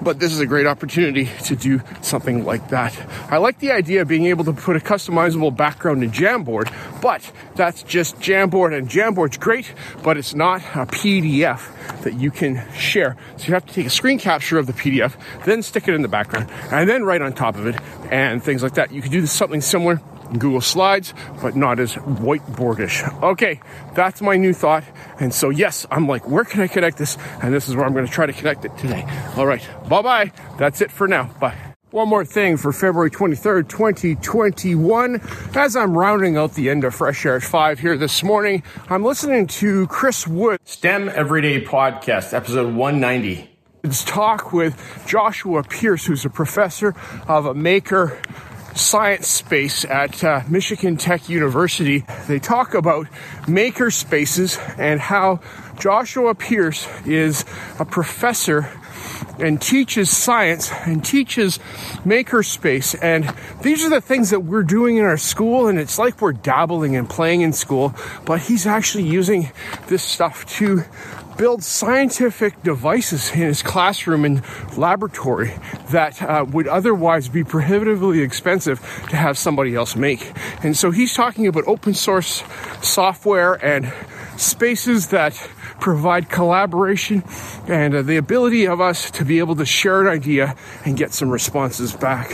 but 0.04 0.20
this 0.20 0.32
is 0.32 0.40
a 0.40 0.46
great 0.46 0.66
opportunity 0.66 1.28
to 1.44 1.56
do 1.56 1.80
something 2.02 2.44
like 2.44 2.68
that. 2.68 2.96
I 3.30 3.38
like 3.38 3.58
the 3.58 3.72
idea 3.72 4.02
of 4.02 4.08
being 4.08 4.26
able 4.26 4.44
to 4.44 4.52
put 4.52 4.76
a 4.76 4.80
customizable 4.80 5.56
background 5.56 6.04
in 6.04 6.10
Jamboard, 6.10 6.72
but 7.00 7.30
that's 7.54 7.82
just 7.82 8.18
Jamboard, 8.20 8.76
and 8.76 8.88
Jamboard's 8.88 9.38
great, 9.38 9.72
but 10.02 10.16
it's 10.16 10.34
not 10.34 10.60
a 10.74 10.86
PDF 10.86 12.02
that 12.02 12.14
you 12.14 12.30
can 12.30 12.62
share. 12.72 13.16
So 13.36 13.46
you 13.48 13.54
have 13.54 13.66
to 13.66 13.72
take 13.72 13.86
a 13.86 13.90
screen 13.90 14.18
capture 14.18 14.58
of 14.58 14.66
the 14.66 14.72
PDF, 14.74 15.16
then 15.44 15.62
stick 15.62 15.88
it 15.88 15.94
in 15.94 16.02
the 16.02 16.08
background, 16.08 16.50
and 16.70 16.88
then 16.88 17.04
write 17.04 17.22
on 17.22 17.32
top 17.32 17.56
of 17.56 17.66
it, 17.66 17.76
and 18.10 18.42
things 18.42 18.62
like 18.62 18.74
that. 18.74 18.92
You 18.92 19.02
could 19.02 19.12
do 19.12 19.26
something 19.26 19.60
similar 19.60 20.00
Google 20.32 20.60
Slides, 20.60 21.14
but 21.42 21.56
not 21.56 21.78
as 21.78 21.94
whiteboardish. 21.94 23.22
Okay, 23.22 23.60
that's 23.94 24.20
my 24.20 24.36
new 24.36 24.52
thought. 24.52 24.84
And 25.20 25.32
so, 25.32 25.50
yes, 25.50 25.86
I'm 25.90 26.06
like, 26.06 26.28
where 26.28 26.44
can 26.44 26.60
I 26.60 26.66
connect 26.66 26.98
this? 26.98 27.16
And 27.42 27.52
this 27.52 27.68
is 27.68 27.76
where 27.76 27.84
I'm 27.84 27.92
going 27.92 28.06
to 28.06 28.12
try 28.12 28.26
to 28.26 28.32
connect 28.32 28.64
it 28.64 28.76
today. 28.78 29.04
All 29.36 29.46
right, 29.46 29.66
bye 29.88 30.02
bye. 30.02 30.32
That's 30.58 30.80
it 30.80 30.90
for 30.90 31.06
now. 31.06 31.30
Bye. 31.40 31.56
One 31.94 32.08
more 32.08 32.24
thing 32.24 32.56
for 32.56 32.72
February 32.72 33.08
23rd, 33.08 33.68
2021. 33.68 35.20
As 35.54 35.76
I'm 35.76 35.96
rounding 35.96 36.36
out 36.36 36.54
the 36.54 36.68
end 36.68 36.82
of 36.82 36.92
Fresh 36.92 37.24
Air 37.24 37.38
5 37.38 37.78
here 37.78 37.96
this 37.96 38.24
morning, 38.24 38.64
I'm 38.90 39.04
listening 39.04 39.46
to 39.46 39.86
Chris 39.86 40.26
Wood, 40.26 40.58
STEM 40.64 41.08
Everyday 41.08 41.64
Podcast, 41.64 42.34
episode 42.34 42.74
190. 42.74 43.48
It's 43.84 44.02
talk 44.02 44.52
with 44.52 45.04
Joshua 45.06 45.62
Pearce, 45.62 46.06
who's 46.06 46.24
a 46.24 46.30
professor 46.30 46.96
of 47.28 47.46
a 47.46 47.54
maker 47.54 48.20
science 48.74 49.28
space 49.28 49.84
at 49.84 50.22
uh, 50.24 50.42
Michigan 50.48 50.96
Tech 50.96 51.28
University. 51.28 52.04
They 52.26 52.38
talk 52.38 52.74
about 52.74 53.06
maker 53.48 53.90
spaces 53.90 54.58
and 54.78 55.00
how 55.00 55.40
Joshua 55.78 56.34
Pearce 56.34 56.88
is 57.06 57.44
a 57.78 57.84
professor 57.84 58.70
and 59.38 59.60
teaches 59.60 60.14
science 60.16 60.70
and 60.86 61.04
teaches 61.04 61.58
makerspace. 62.04 62.96
And 63.00 63.34
these 63.62 63.84
are 63.84 63.90
the 63.90 64.00
things 64.00 64.30
that 64.30 64.40
we're 64.40 64.62
doing 64.62 64.96
in 64.96 65.04
our 65.04 65.16
school. 65.16 65.66
And 65.66 65.78
it's 65.78 65.98
like 65.98 66.20
we're 66.20 66.32
dabbling 66.32 66.96
and 66.96 67.08
playing 67.08 67.40
in 67.40 67.52
school, 67.52 67.94
but 68.24 68.42
he's 68.42 68.66
actually 68.66 69.04
using 69.04 69.50
this 69.88 70.02
stuff 70.02 70.46
to 70.56 70.84
build 71.36 71.62
scientific 71.62 72.62
devices 72.62 73.30
in 73.30 73.38
his 73.38 73.62
classroom 73.62 74.24
and 74.24 74.42
laboratory 74.76 75.52
that 75.90 76.20
uh, 76.22 76.44
would 76.50 76.68
otherwise 76.68 77.28
be 77.28 77.44
prohibitively 77.44 78.20
expensive 78.20 78.80
to 79.10 79.16
have 79.16 79.36
somebody 79.36 79.74
else 79.74 79.96
make. 79.96 80.32
And 80.62 80.76
so 80.76 80.90
he's 80.90 81.14
talking 81.14 81.46
about 81.46 81.64
open 81.66 81.94
source 81.94 82.42
software 82.82 83.54
and 83.64 83.92
spaces 84.36 85.08
that 85.08 85.34
provide 85.80 86.30
collaboration 86.30 87.22
and 87.66 87.94
uh, 87.94 88.02
the 88.02 88.16
ability 88.16 88.66
of 88.66 88.80
us 88.80 89.10
to 89.10 89.24
be 89.24 89.38
able 89.38 89.56
to 89.56 89.66
share 89.66 90.00
an 90.00 90.08
idea 90.08 90.56
and 90.84 90.96
get 90.96 91.12
some 91.12 91.30
responses 91.30 91.94
back. 91.94 92.30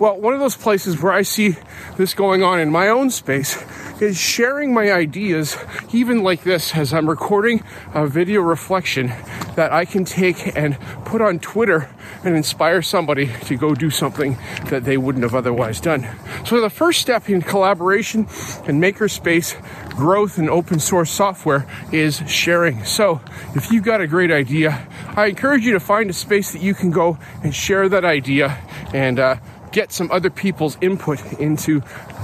Well, 0.00 0.18
one 0.20 0.34
of 0.34 0.40
those 0.40 0.56
places 0.56 1.00
where 1.00 1.12
I 1.12 1.22
see 1.22 1.56
this 1.96 2.14
going 2.14 2.42
on 2.42 2.60
in 2.60 2.70
my 2.70 2.88
own 2.88 3.10
space 3.10 3.62
is 4.00 4.18
sharing 4.18 4.74
my 4.74 4.92
ideas, 4.92 5.56
even 5.92 6.22
like 6.22 6.42
this, 6.42 6.74
as 6.74 6.92
I'm 6.92 7.08
recording 7.08 7.62
a 7.92 8.06
video 8.06 8.40
reflection 8.40 9.08
that 9.56 9.72
I 9.72 9.84
can 9.84 10.04
take 10.04 10.56
and 10.56 10.78
put 11.04 11.20
on 11.20 11.38
Twitter 11.38 11.88
and 12.24 12.36
inspire 12.36 12.82
somebody 12.82 13.30
to 13.44 13.56
go 13.56 13.74
do 13.74 13.90
something 13.90 14.36
that 14.70 14.84
they 14.84 14.96
wouldn't 14.96 15.22
have 15.22 15.34
otherwise 15.34 15.80
done. 15.80 16.08
So 16.44 16.60
the 16.60 16.70
first 16.70 17.00
step 17.00 17.28
in 17.28 17.42
collaboration 17.42 18.20
and 18.66 18.82
makerspace 18.82 19.54
growth 19.90 20.38
and 20.38 20.50
open 20.50 20.80
source 20.80 21.10
software 21.10 21.66
is 21.92 22.22
sharing. 22.26 22.84
So 22.84 23.20
if 23.54 23.70
you've 23.70 23.84
got 23.84 24.00
a 24.00 24.06
great 24.06 24.32
idea, 24.32 24.86
I 25.16 25.26
encourage 25.26 25.64
you 25.64 25.72
to 25.72 25.80
find 25.80 26.10
a 26.10 26.14
space 26.14 26.52
that 26.52 26.62
you 26.62 26.74
can 26.74 26.90
go 26.90 27.18
and 27.42 27.54
share 27.54 27.88
that 27.88 28.04
idea 28.04 28.58
and 28.92 29.18
uh, 29.18 29.36
get 29.74 29.92
some 29.92 30.10
other 30.10 30.30
people's 30.30 30.78
input 30.80 31.20
into 31.40 31.80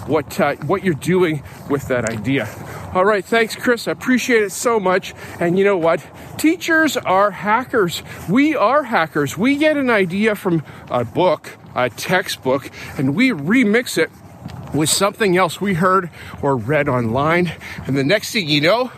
what 0.07 0.41
uh, 0.41 0.55
what 0.67 0.83
you're 0.85 0.95
doing 0.95 1.43
with 1.69 1.89
that 1.89 2.09
idea. 2.09 2.49
All 2.95 3.05
right, 3.05 3.25
thanks, 3.25 3.55
Chris. 3.55 3.87
I 3.87 3.93
appreciate 3.93 4.43
it 4.43 4.53
so 4.53 4.81
much. 4.81 5.15
And 5.39 5.59
you 5.59 5.65
know 5.65 5.77
what? 5.77 6.05
Teachers 6.39 6.97
are 6.97 7.31
hackers. 7.31 8.03
We 8.29 8.57
are 8.57 8.85
hackers. 8.85 9.37
We 9.37 9.57
get 9.57 9.77
an 9.77 9.91
idea 9.91 10.35
from 10.35 10.63
a 10.89 11.05
book, 11.05 11.59
a 11.75 11.91
textbook, 11.91 12.71
and 12.97 13.15
we 13.15 13.31
remix 13.31 13.99
it 13.99 14.11
with 14.73 14.89
something 14.89 15.37
else 15.37 15.61
we 15.61 15.75
heard 15.75 16.11
or 16.43 16.57
read 16.57 16.89
online. 16.89 17.53
And 17.87 17.97
the 17.97 18.05
next 18.05 18.33
thing 18.33 18.49
you 18.49 18.61
know, 18.61 18.93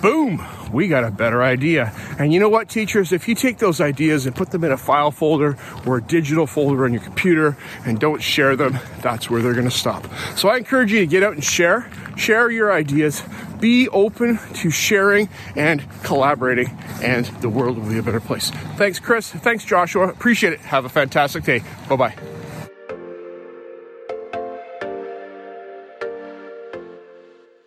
boom, 0.00 0.44
we 0.70 0.88
got 0.88 1.04
a 1.04 1.10
better 1.10 1.42
idea. 1.42 1.92
And 2.18 2.32
you 2.32 2.40
know 2.40 2.48
what, 2.48 2.68
teachers? 2.68 3.12
If 3.12 3.28
you 3.28 3.34
take 3.34 3.58
those 3.58 3.80
ideas 3.80 4.26
and 4.26 4.34
put 4.34 4.50
them 4.50 4.64
in 4.64 4.72
a 4.72 4.76
file 4.76 5.10
folder 5.10 5.56
or 5.86 5.98
a 5.98 6.02
digital 6.02 6.46
folder 6.46 6.84
on 6.84 6.92
your 6.92 7.02
computer 7.02 7.56
and 7.84 7.98
don't 7.98 8.22
share 8.22 8.56
them, 8.56 8.78
that's 9.00 9.30
where 9.30 9.42
they're 9.42 9.54
going 9.54 9.68
to 9.68 9.70
stop. 9.70 10.06
So 10.36 10.48
I 10.48 10.56
encourage 10.56 10.92
you 10.92 11.00
to 11.00 11.06
get 11.06 11.22
out 11.22 11.34
and 11.34 11.44
share, 11.44 11.90
share 12.16 12.50
your 12.50 12.72
ideas, 12.72 13.22
be 13.60 13.88
open 13.88 14.38
to 14.54 14.70
sharing 14.70 15.28
and 15.54 15.84
collaborating, 16.02 16.76
and 17.02 17.26
the 17.40 17.48
world 17.48 17.78
will 17.78 17.88
be 17.88 17.98
a 17.98 18.02
better 18.02 18.20
place. 18.20 18.50
Thanks, 18.76 18.98
Chris. 18.98 19.30
Thanks, 19.30 19.64
Joshua. 19.64 20.08
Appreciate 20.08 20.52
it. 20.52 20.60
Have 20.60 20.84
a 20.84 20.90
fantastic 20.90 21.44
day. 21.44 21.62
Bye 21.88 21.96
bye. 21.96 22.14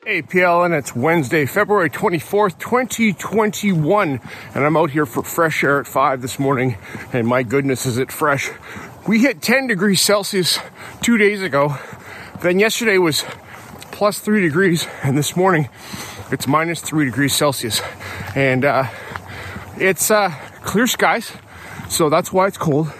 Hey 0.09 0.23
PLN, 0.23 0.75
it's 0.75 0.95
Wednesday, 0.95 1.45
February 1.45 1.91
24th, 1.91 2.57
2021, 2.57 4.19
and 4.55 4.65
I'm 4.65 4.75
out 4.75 4.89
here 4.89 5.05
for 5.05 5.21
fresh 5.21 5.63
air 5.63 5.79
at 5.81 5.85
5 5.85 6.23
this 6.23 6.39
morning, 6.39 6.77
and 7.13 7.27
my 7.27 7.43
goodness 7.43 7.85
is 7.85 7.99
it 7.99 8.11
fresh. 8.11 8.49
We 9.07 9.19
hit 9.19 9.39
10 9.39 9.67
degrees 9.67 10.01
Celsius 10.01 10.57
two 11.03 11.19
days 11.19 11.43
ago, 11.43 11.77
then 12.41 12.57
yesterday 12.57 12.97
was 12.97 13.23
plus 13.91 14.17
3 14.17 14.41
degrees, 14.41 14.87
and 15.03 15.15
this 15.15 15.35
morning 15.35 15.69
it's 16.31 16.47
minus 16.47 16.81
3 16.81 17.05
degrees 17.05 17.35
Celsius. 17.35 17.79
And 18.35 18.65
uh, 18.65 18.85
it's 19.77 20.09
uh, 20.09 20.31
clear 20.63 20.87
skies, 20.87 21.33
so 21.87 22.09
that's 22.09 22.33
why 22.33 22.47
it's 22.47 22.57
cold. 22.57 22.91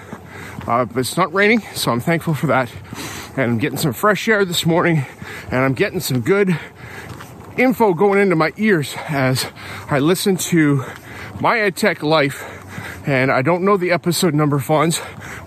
Uh, 0.67 0.85
but 0.85 0.99
it's 0.99 1.17
not 1.17 1.33
raining, 1.33 1.61
so 1.73 1.91
I'm 1.91 2.01
thankful 2.01 2.35
for 2.35 2.45
that. 2.45 2.71
And 3.31 3.53
I'm 3.53 3.57
getting 3.57 3.79
some 3.79 3.93
fresh 3.93 4.27
air 4.27 4.45
this 4.45 4.63
morning, 4.63 5.07
and 5.45 5.55
I'm 5.55 5.73
getting 5.73 6.01
some 6.01 6.21
good 6.21 6.55
info 7.57 7.93
going 7.93 8.19
into 8.19 8.35
my 8.35 8.53
ears 8.57 8.95
as 9.07 9.45
I 9.89 9.99
listen 9.99 10.37
to 10.37 10.85
My 11.39 11.57
EdTech 11.57 12.01
Life. 12.01 12.55
And 13.07 13.31
I 13.31 13.41
don't 13.41 13.63
know 13.63 13.77
the 13.77 13.91
episode 13.91 14.33
number, 14.33 14.59
Fonz, 14.59 14.99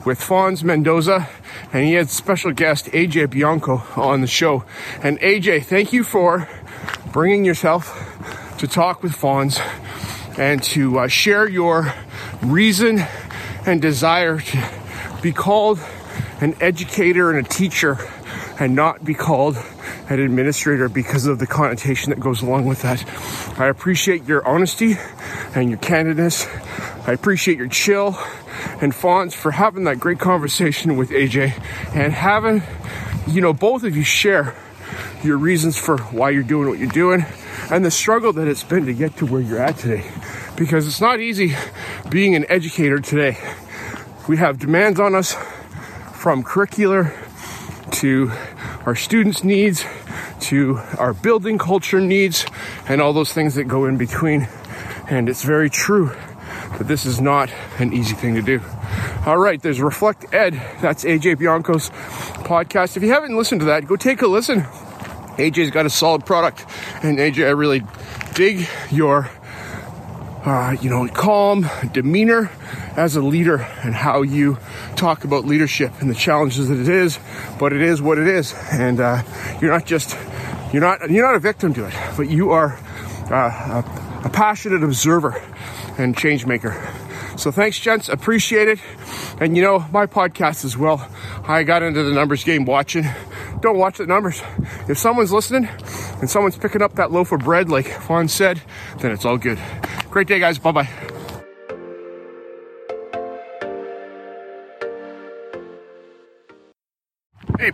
with 0.05 0.21
Fonz 0.21 0.65
Mendoza. 0.65 1.29
And 1.73 1.85
he 1.85 1.95
had 1.95 2.11
special 2.11 2.53
guest 2.53 2.87
AJ 2.87 3.31
Bianco 3.31 3.83
on 3.97 4.21
the 4.21 4.27
show. 4.27 4.65
And 5.03 5.19
AJ, 5.21 5.65
thank 5.65 5.93
you 5.93 6.05
for 6.05 6.49
bringing 7.13 7.45
yourself 7.45 8.57
to 8.59 8.67
talk 8.67 9.03
with 9.03 9.13
Fonz 9.13 9.61
and 10.39 10.63
to 10.63 11.01
uh, 11.01 11.09
share 11.09 11.49
your 11.49 11.93
reason 12.43 13.05
and 13.67 13.81
desire 13.81 14.41
to 14.41 14.59
be 15.23 15.33
called 15.33 15.79
an 16.41 16.57
educator 16.61 17.31
and 17.31 17.47
a 17.47 17.49
teacher 17.49 17.99
and 18.59 18.75
not 18.75 19.05
be 19.05 19.15
called 19.15 19.57
an 20.09 20.21
administrator 20.21 20.89
because 20.89 21.27
of 21.27 21.39
the 21.39 21.47
connotation 21.47 22.11
that 22.11 22.21
goes 22.21 22.43
along 22.43 22.67
with 22.67 22.83
that. 22.83 23.05
I 23.59 23.67
appreciate 23.67 24.25
your 24.25 24.47
honesty 24.47 24.97
and 25.55 25.71
your 25.71 25.79
candidness. 25.79 26.47
I 27.07 27.13
appreciate 27.13 27.59
your 27.59 27.69
chill 27.69 28.19
and 28.81 28.93
Fonz 28.93 29.33
for 29.33 29.51
having 29.51 29.85
that 29.85 30.01
great 30.01 30.19
conversation 30.19 30.97
with 30.97 31.11
AJ 31.11 31.53
and 31.95 32.13
having, 32.13 32.63
you 33.27 33.41
know, 33.41 33.53
both 33.53 33.85
of 33.85 33.97
you 33.97 34.05
share 34.05 34.55
your 35.23 35.37
reasons 35.37 35.77
for 35.77 35.99
why 35.99 36.31
you're 36.31 36.43
doing 36.43 36.69
what 36.69 36.79
you're 36.79 36.89
doing 36.89 37.25
and 37.71 37.85
the 37.85 37.91
struggle 37.91 38.33
that 38.33 38.49
it's 38.49 38.65
been 38.65 38.87
to 38.87 38.95
get 38.95 39.17
to 39.19 39.27
where 39.27 39.41
you're 39.41 39.63
at 39.63 39.79
today. 39.79 40.05
Because 40.57 40.87
it's 40.87 41.01
not 41.01 41.21
easy 41.21 41.55
being 42.11 42.35
an 42.35 42.45
educator 42.49 43.01
today. 43.01 43.39
We 44.29 44.37
have 44.37 44.59
demands 44.59 45.01
on 45.01 45.15
us 45.15 45.35
from 46.13 46.45
curricular 46.45 47.13
to 47.93 48.31
our 48.87 48.97
students' 48.97 49.45
needs 49.45 49.85
to 50.41 50.79
our 50.99 51.13
building 51.13 51.59
culture 51.59 52.01
needs 52.01 52.47
and 52.89 53.01
all 53.01 53.13
those 53.13 53.33
things 53.33 53.55
that 53.55 53.65
go 53.65 53.87
in 53.87 53.97
between. 53.97 54.49
And 55.09 55.29
it's 55.29 55.45
very 55.45 55.71
true 55.71 56.07
that 56.79 56.89
this 56.89 57.07
is 57.07 57.21
not 57.21 57.51
an 57.79 57.93
easy 57.93 58.15
thing 58.15 58.35
to 58.35 58.43
do. 58.43 58.61
All 59.27 59.39
right, 59.39 59.61
there's 59.61 59.81
Reflect 59.81 60.33
Ed. 60.33 60.55
That's 60.81 61.05
AJ 61.05 61.37
Bianco's 61.37 61.91
podcast. 62.45 62.97
If 62.97 63.03
you 63.03 63.13
haven't 63.13 63.37
listened 63.37 63.61
to 63.61 63.67
that, 63.67 63.87
go 63.87 63.97
take 63.97 64.23
a 64.23 64.27
listen. 64.27 64.63
AJ's 65.39 65.71
got 65.71 65.87
a 65.87 65.91
solid 65.91 66.27
product. 66.27 66.67
And 67.03 67.19
AJ, 67.19 67.47
I 67.47 67.51
really 67.51 67.83
dig 68.35 68.69
your 68.91 69.31
uh, 70.45 70.77
you 70.81 70.91
know, 70.91 71.07
calm 71.09 71.69
demeanor 71.93 72.51
as 72.97 73.17
a 73.17 73.23
leader 73.23 73.57
and 73.83 73.95
how 73.95 74.23
you 74.23 74.59
talk 74.97 75.25
about 75.25 75.45
leadership 75.45 75.93
and 76.01 76.11
the 76.11 76.15
challenges 76.15 76.69
that 76.69 76.79
it 76.79 76.89
is, 76.89 77.19
but 77.59 77.73
it 77.73 77.83
is 77.83 78.03
what 78.03 78.19
it 78.19 78.29
is. 78.29 78.55
And 78.73 79.01
uh, 79.01 79.23
you're 79.61 79.71
not 79.71 79.87
just, 79.87 80.17
you're 80.73 80.83
not, 80.83 81.11
you're 81.11 81.27
not 81.27 81.35
a 81.35 81.41
victim 81.41 81.75
to 81.75 81.87
it, 81.87 81.95
but 82.17 82.29
you 82.29 82.51
are 82.51 82.79
uh, 83.31 83.83
a, 83.83 84.27
a 84.27 84.31
passionate 84.31 84.83
observer 84.83 85.43
and 85.99 86.17
change 86.17 86.47
maker. 86.47 86.73
So 87.37 87.51
thanks, 87.51 87.79
gents. 87.79 88.09
Appreciate 88.09 88.69
it. 88.69 88.79
And 89.41 89.57
you 89.57 89.63
know, 89.63 89.81
my 89.91 90.07
podcast 90.07 90.65
as 90.65 90.77
well. 90.77 91.09
I 91.45 91.63
got 91.63 91.83
into 91.83 92.03
the 92.03 92.13
numbers 92.13 92.45
game 92.45 92.65
watching. 92.65 93.05
Don't 93.61 93.79
watch 93.79 93.99
the 93.99 94.07
numbers. 94.07 94.43
If 94.89 94.99
someone's 94.99 95.33
listening 95.33 95.69
and 96.21 96.29
someone's 96.29 96.59
picking 96.59 96.83
up 96.83 96.97
that 96.97 97.11
loaf 97.11 97.33
of 97.33 97.41
bread, 97.41 97.71
like 97.71 97.87
Fawn 97.87 98.29
said, 98.29 98.61
then 98.99 99.13
it's 99.13 99.25
all 99.25 99.39
good. 99.39 99.59
Great 100.11 100.29
day, 100.29 100.39
guys. 100.39 100.59
Bye 100.59 100.73
bye. 100.73 101.12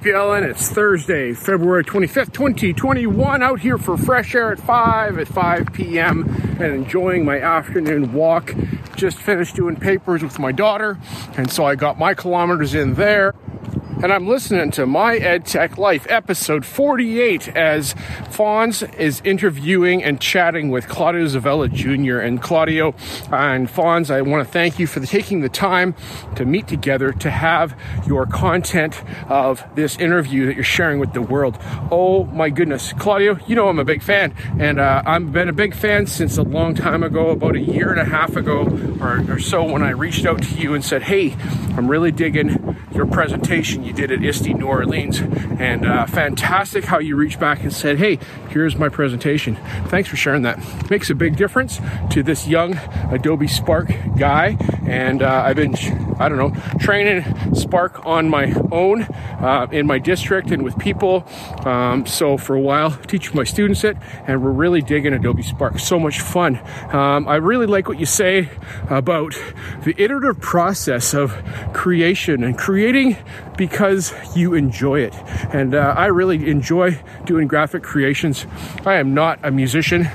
PLN, 0.09 0.49
it's 0.49 0.71
Thursday, 0.71 1.35
February 1.35 1.85
25th, 1.85 2.33
2021, 2.33 3.43
out 3.43 3.61
here 3.61 3.77
for 3.77 3.99
fresh 3.99 4.35
air 4.35 4.51
at 4.51 4.59
5 4.59 5.19
at 5.19 5.29
5 5.29 5.73
p.m. 5.75 6.25
and 6.59 6.63
enjoying 6.63 7.27
my 7.27 7.39
afternoon 7.39 8.15
walk. 8.15 8.55
Just 8.97 9.19
finished 9.19 9.55
doing 9.55 9.77
papers 9.77 10.23
with 10.23 10.39
my 10.39 10.51
daughter, 10.51 10.99
and 11.37 11.53
so 11.53 11.67
I 11.67 11.75
got 11.75 11.99
my 11.99 12.15
kilometers 12.15 12.75
in 12.75 12.95
there 12.95 13.35
and 14.01 14.13
I'm 14.13 14.29
listening 14.29 14.71
to 14.73 14.87
My 14.87 15.19
EdTech 15.19 15.77
Life, 15.77 16.07
episode 16.09 16.65
48, 16.65 17.49
as 17.57 17.95
Fonz 18.31 18.95
is 18.95 19.21
interviewing 19.25 20.05
and 20.05 20.21
chatting 20.21 20.71
with 20.71 20.87
Claudio 20.87 21.25
Zavala 21.25 21.73
Jr. 21.73 22.19
And 22.19 22.41
Claudio 22.41 22.95
and 23.33 23.69
Fonz, 23.69 24.09
I 24.09 24.23
want 24.23 24.47
to 24.47 24.53
thank 24.53 24.79
you 24.79 24.87
for 24.87 25.01
taking 25.01 25.41
the 25.41 25.49
time 25.49 25.97
to 26.37 26.45
meet 26.45 26.69
together 26.69 27.11
to 27.13 27.31
have 27.31 27.77
your 28.07 28.25
content 28.25 29.03
of 29.29 29.65
this 29.75 29.99
interview 29.99 30.47
that 30.47 30.55
you're 30.55 30.63
sharing 30.63 31.01
with 31.01 31.13
the 31.13 31.23
world. 31.23 31.59
Oh 31.91 32.25
my 32.27 32.51
goodness, 32.51 32.93
Claudio, 32.93 33.37
you 33.49 33.57
know 33.57 33.69
I'm 33.69 33.81
a 33.81 33.85
big 33.85 34.05
fan, 34.05 34.33
and 34.61 34.79
uh, 34.79 35.03
I've 35.07 35.33
been 35.33 35.49
a 35.49 35.53
big 35.53 35.75
fan 35.75 36.07
since 36.07 36.39
a 36.39 36.43
long 36.43 36.77
time 36.77 37.03
ago, 37.03 37.31
about 37.31 37.57
a 37.57 37.61
year 37.61 37.91
and 37.91 38.01
a 38.01 38.05
half 38.05 38.37
ago 38.37 38.61
or, 39.01 39.25
or 39.29 39.39
so, 39.41 39.65
when 39.65 39.83
I 39.83 39.91
reached 39.91 40.25
out 40.25 40.41
to 40.43 40.55
you 40.55 40.75
and 40.75 40.85
said, 40.85 41.03
Hey, 41.03 41.37
I'm 41.77 41.89
really 41.89 42.13
digging 42.13 42.77
your 42.99 43.07
presentation 43.07 43.85
you 43.85 43.93
did 43.93 44.11
at 44.11 44.25
ISTE 44.25 44.55
New 44.55 44.67
Orleans. 44.67 45.21
And 45.21 45.87
uh, 45.87 46.07
fantastic 46.07 46.85
how 46.85 46.99
you 46.99 47.15
reached 47.15 47.39
back 47.39 47.63
and 47.63 47.73
said, 47.73 47.97
hey, 47.99 48.19
here's 48.51 48.75
my 48.75 48.89
presentation. 48.89 49.55
Thanks 49.87 50.09
for 50.09 50.17
sharing 50.17 50.43
that. 50.43 50.59
Makes 50.91 51.09
a 51.09 51.15
big 51.15 51.37
difference 51.37 51.81
to 52.11 52.25
this 52.25 52.49
young 52.49 52.77
Adobe 53.13 53.47
Spark 53.47 53.87
guy. 54.19 54.57
And 54.85 55.23
uh, 55.23 55.43
I've 55.47 55.55
been, 55.55 55.77
I 56.19 56.29
don't 56.29 56.39
know, 56.39 56.79
training 56.81 57.55
Spark 57.55 58.05
on 58.05 58.29
my 58.29 58.53
own 58.73 59.03
uh, 59.03 59.69
in 59.71 59.87
my 59.87 60.01
district 60.01 60.51
and 60.51 60.65
with 60.65 60.77
people. 60.77 61.25
Um, 61.65 62.05
so 62.05 62.37
for 62.37 62.57
a 62.57 62.61
while, 62.61 62.91
teaching 62.91 63.37
my 63.37 63.45
students 63.45 63.85
it, 63.85 63.97
and 64.27 64.43
we're 64.43 64.51
really 64.51 64.83
digging 64.83 65.13
Adobe 65.13 65.45
Spark. 65.45 65.79
So 65.79 66.01
much 66.01 66.21
fun. 66.21 66.57
Um, 66.93 67.29
I 67.29 67.37
really 67.37 67.67
like 67.67 67.87
what 67.87 68.01
you 68.01 68.07
say 68.07 68.51
about 68.91 69.41
the 69.85 69.95
iterative 70.03 70.41
process 70.41 71.15
of 71.15 71.41
creation 71.73 72.43
and 72.43 72.59
creating 72.89 73.23
because 73.59 74.15
you 74.35 74.55
enjoy 74.55 75.01
it. 75.01 75.15
And 75.53 75.75
uh, 75.75 75.95
I 75.97 76.07
really 76.07 76.49
enjoy 76.49 76.99
doing 77.27 77.47
graphic 77.47 77.83
creations. 77.83 78.47
I 78.87 78.95
am 78.95 79.13
not 79.13 79.39
a 79.43 79.51
musician. 79.51 80.09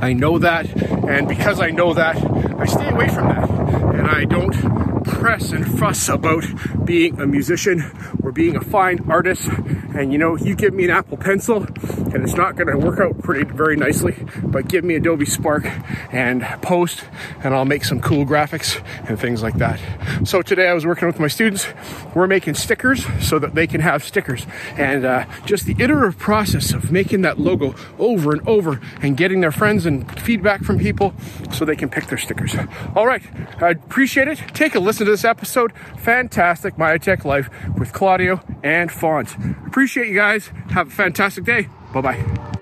I 0.00 0.14
know 0.14 0.38
that. 0.38 0.66
And 1.08 1.28
because 1.28 1.60
I 1.60 1.70
know 1.70 1.92
that, 1.92 2.16
I 2.58 2.64
stay 2.64 2.88
away 2.88 3.08
from 3.08 3.28
that. 3.28 3.50
And 3.96 4.06
I 4.06 4.24
don't 4.24 4.89
press 5.04 5.52
and 5.52 5.78
fuss 5.78 6.08
about 6.08 6.44
being 6.84 7.20
a 7.20 7.26
musician 7.26 7.92
or 8.22 8.32
being 8.32 8.56
a 8.56 8.60
fine 8.60 9.10
artist. 9.10 9.48
And 9.94 10.12
you 10.12 10.18
know, 10.18 10.36
you 10.36 10.54
give 10.54 10.74
me 10.74 10.84
an 10.84 10.90
Apple 10.90 11.16
Pencil 11.16 11.64
and 11.64 12.22
it's 12.22 12.34
not 12.34 12.56
going 12.56 12.68
to 12.68 12.78
work 12.78 13.00
out 13.00 13.18
pretty 13.22 13.44
very 13.44 13.76
nicely, 13.76 14.16
but 14.42 14.68
give 14.68 14.84
me 14.84 14.96
Adobe 14.96 15.26
Spark 15.26 15.64
and 16.12 16.42
post 16.62 17.04
and 17.42 17.54
I'll 17.54 17.64
make 17.64 17.84
some 17.84 18.00
cool 18.00 18.24
graphics 18.24 18.82
and 19.08 19.18
things 19.18 19.42
like 19.42 19.54
that. 19.58 19.80
So 20.24 20.42
today 20.42 20.68
I 20.68 20.74
was 20.74 20.86
working 20.86 21.06
with 21.06 21.18
my 21.18 21.28
students. 21.28 21.66
We're 22.14 22.26
making 22.26 22.54
stickers 22.54 23.04
so 23.20 23.38
that 23.38 23.54
they 23.54 23.66
can 23.66 23.80
have 23.80 24.04
stickers 24.04 24.46
and 24.76 25.04
uh, 25.04 25.26
just 25.44 25.66
the 25.66 25.76
iterative 25.78 26.18
process 26.18 26.72
of 26.72 26.90
making 26.90 27.22
that 27.22 27.38
logo 27.38 27.74
over 27.98 28.32
and 28.32 28.46
over 28.48 28.80
and 29.02 29.16
getting 29.16 29.40
their 29.40 29.52
friends 29.52 29.86
and 29.86 30.20
feedback 30.20 30.62
from 30.62 30.78
people 30.78 31.14
so 31.52 31.64
they 31.64 31.76
can 31.76 31.88
pick 31.88 32.06
their 32.06 32.18
stickers. 32.18 32.54
All 32.94 33.06
right, 33.06 33.22
I 33.60 33.70
appreciate 33.70 34.28
it. 34.28 34.38
Take 34.54 34.74
a 34.74 34.80
listen 34.80 34.99
to 35.00 35.04
this 35.04 35.24
episode. 35.24 35.72
Fantastic 35.98 36.76
My 36.76 36.98
Tech 36.98 37.24
Life 37.24 37.48
with 37.78 37.92
Claudio 37.92 38.42
and 38.62 38.90
Fonz. 38.90 39.34
Appreciate 39.66 40.08
you 40.08 40.14
guys. 40.14 40.48
Have 40.70 40.88
a 40.88 40.90
fantastic 40.90 41.44
day. 41.44 41.68
Bye 41.94 42.00
bye. 42.02 42.59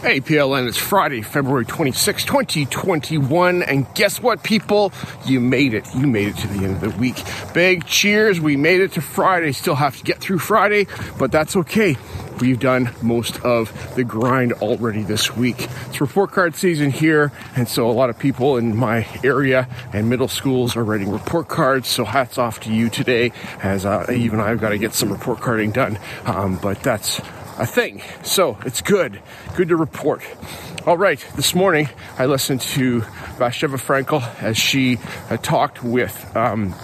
Hey 0.00 0.20
PLN, 0.20 0.68
it's 0.68 0.78
Friday, 0.78 1.22
February 1.22 1.64
26, 1.64 2.24
2021, 2.24 3.64
and 3.64 3.84
guess 3.96 4.22
what, 4.22 4.44
people? 4.44 4.92
You 5.26 5.40
made 5.40 5.74
it. 5.74 5.92
You 5.92 6.06
made 6.06 6.28
it 6.28 6.36
to 6.36 6.46
the 6.46 6.64
end 6.64 6.76
of 6.76 6.80
the 6.80 6.90
week. 7.00 7.16
Big 7.52 7.84
cheers. 7.84 8.40
We 8.40 8.56
made 8.56 8.80
it 8.80 8.92
to 8.92 9.00
Friday. 9.00 9.50
Still 9.50 9.74
have 9.74 9.96
to 9.96 10.04
get 10.04 10.18
through 10.18 10.38
Friday, 10.38 10.86
but 11.18 11.32
that's 11.32 11.56
okay. 11.56 11.96
We've 12.38 12.60
done 12.60 12.94
most 13.02 13.40
of 13.40 13.72
the 13.96 14.04
grind 14.04 14.52
already 14.52 15.02
this 15.02 15.36
week. 15.36 15.66
It's 15.88 16.00
report 16.00 16.30
card 16.30 16.54
season 16.54 16.92
here, 16.92 17.32
and 17.56 17.68
so 17.68 17.90
a 17.90 17.92
lot 17.92 18.08
of 18.08 18.20
people 18.20 18.56
in 18.56 18.76
my 18.76 19.04
area 19.24 19.66
and 19.92 20.08
middle 20.08 20.28
schools 20.28 20.76
are 20.76 20.84
writing 20.84 21.10
report 21.10 21.48
cards. 21.48 21.88
So 21.88 22.04
hats 22.04 22.38
off 22.38 22.60
to 22.60 22.72
you 22.72 22.88
today, 22.88 23.32
as 23.64 23.84
uh, 23.84 24.06
even 24.14 24.38
I've 24.38 24.60
got 24.60 24.68
to 24.68 24.78
get 24.78 24.94
some 24.94 25.10
report 25.10 25.40
carding 25.40 25.72
done. 25.72 25.98
Um, 26.24 26.56
but 26.62 26.84
that's 26.84 27.20
a 27.58 27.66
thing. 27.66 28.02
So 28.22 28.56
it's 28.64 28.80
good. 28.80 29.20
Good 29.56 29.68
to 29.68 29.76
report. 29.76 30.22
All 30.86 30.96
right, 30.96 31.22
this 31.36 31.54
morning 31.54 31.88
I 32.18 32.26
listened 32.26 32.60
to 32.62 33.00
Batsheva 33.36 33.78
Frankel 33.78 34.22
as 34.42 34.56
she 34.56 34.98
uh, 35.28 35.36
talked 35.36 35.82
with 35.82 36.36
um, 36.36 36.74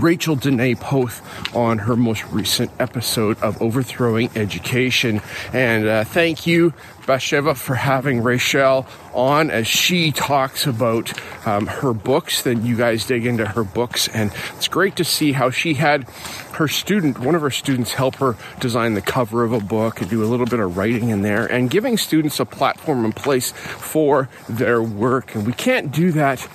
Rachel 0.00 0.34
Dene 0.34 0.76
Poth 0.76 1.22
on 1.54 1.78
her 1.78 1.94
most 1.94 2.24
recent 2.32 2.70
episode 2.80 3.40
of 3.42 3.60
Overthrowing 3.62 4.30
Education. 4.34 5.20
And 5.52 5.86
uh, 5.86 6.04
thank 6.04 6.46
you, 6.46 6.72
Batsheva, 7.02 7.56
for 7.56 7.74
having 7.74 8.22
Rachel 8.22 8.86
on 9.12 9.50
as 9.50 9.68
she 9.68 10.10
talks 10.10 10.66
about 10.66 11.12
um, 11.46 11.66
her 11.66 11.92
books. 11.92 12.42
Then 12.42 12.66
you 12.66 12.76
guys 12.76 13.06
dig 13.06 13.26
into 13.26 13.46
her 13.46 13.62
books, 13.62 14.08
and 14.08 14.32
it's 14.56 14.68
great 14.68 14.96
to 14.96 15.04
see 15.04 15.32
how 15.32 15.50
she 15.50 15.74
had 15.74 16.08
her 16.56 16.68
student, 16.68 17.18
one 17.18 17.34
of 17.34 17.42
her 17.42 17.50
students, 17.50 17.94
help 17.94 18.16
her 18.16 18.36
design 18.60 18.94
the 18.94 19.02
cover 19.02 19.44
of 19.44 19.52
a 19.52 19.60
book 19.60 20.00
and 20.00 20.10
do 20.10 20.22
a 20.22 20.26
little 20.26 20.46
bit 20.46 20.60
of 20.60 20.76
writing 20.76 21.10
in 21.10 21.22
there, 21.22 21.46
and 21.46 21.70
giving 21.70 21.96
students 21.96 22.40
a 22.40 22.44
platform 22.44 23.04
and 23.04 23.14
place 23.14 23.52
for 23.52 24.28
their 24.48 24.82
work. 24.82 25.34
And 25.34 25.46
we 25.46 25.52
can't 25.52 25.90
do 25.92 26.12
that 26.12 26.46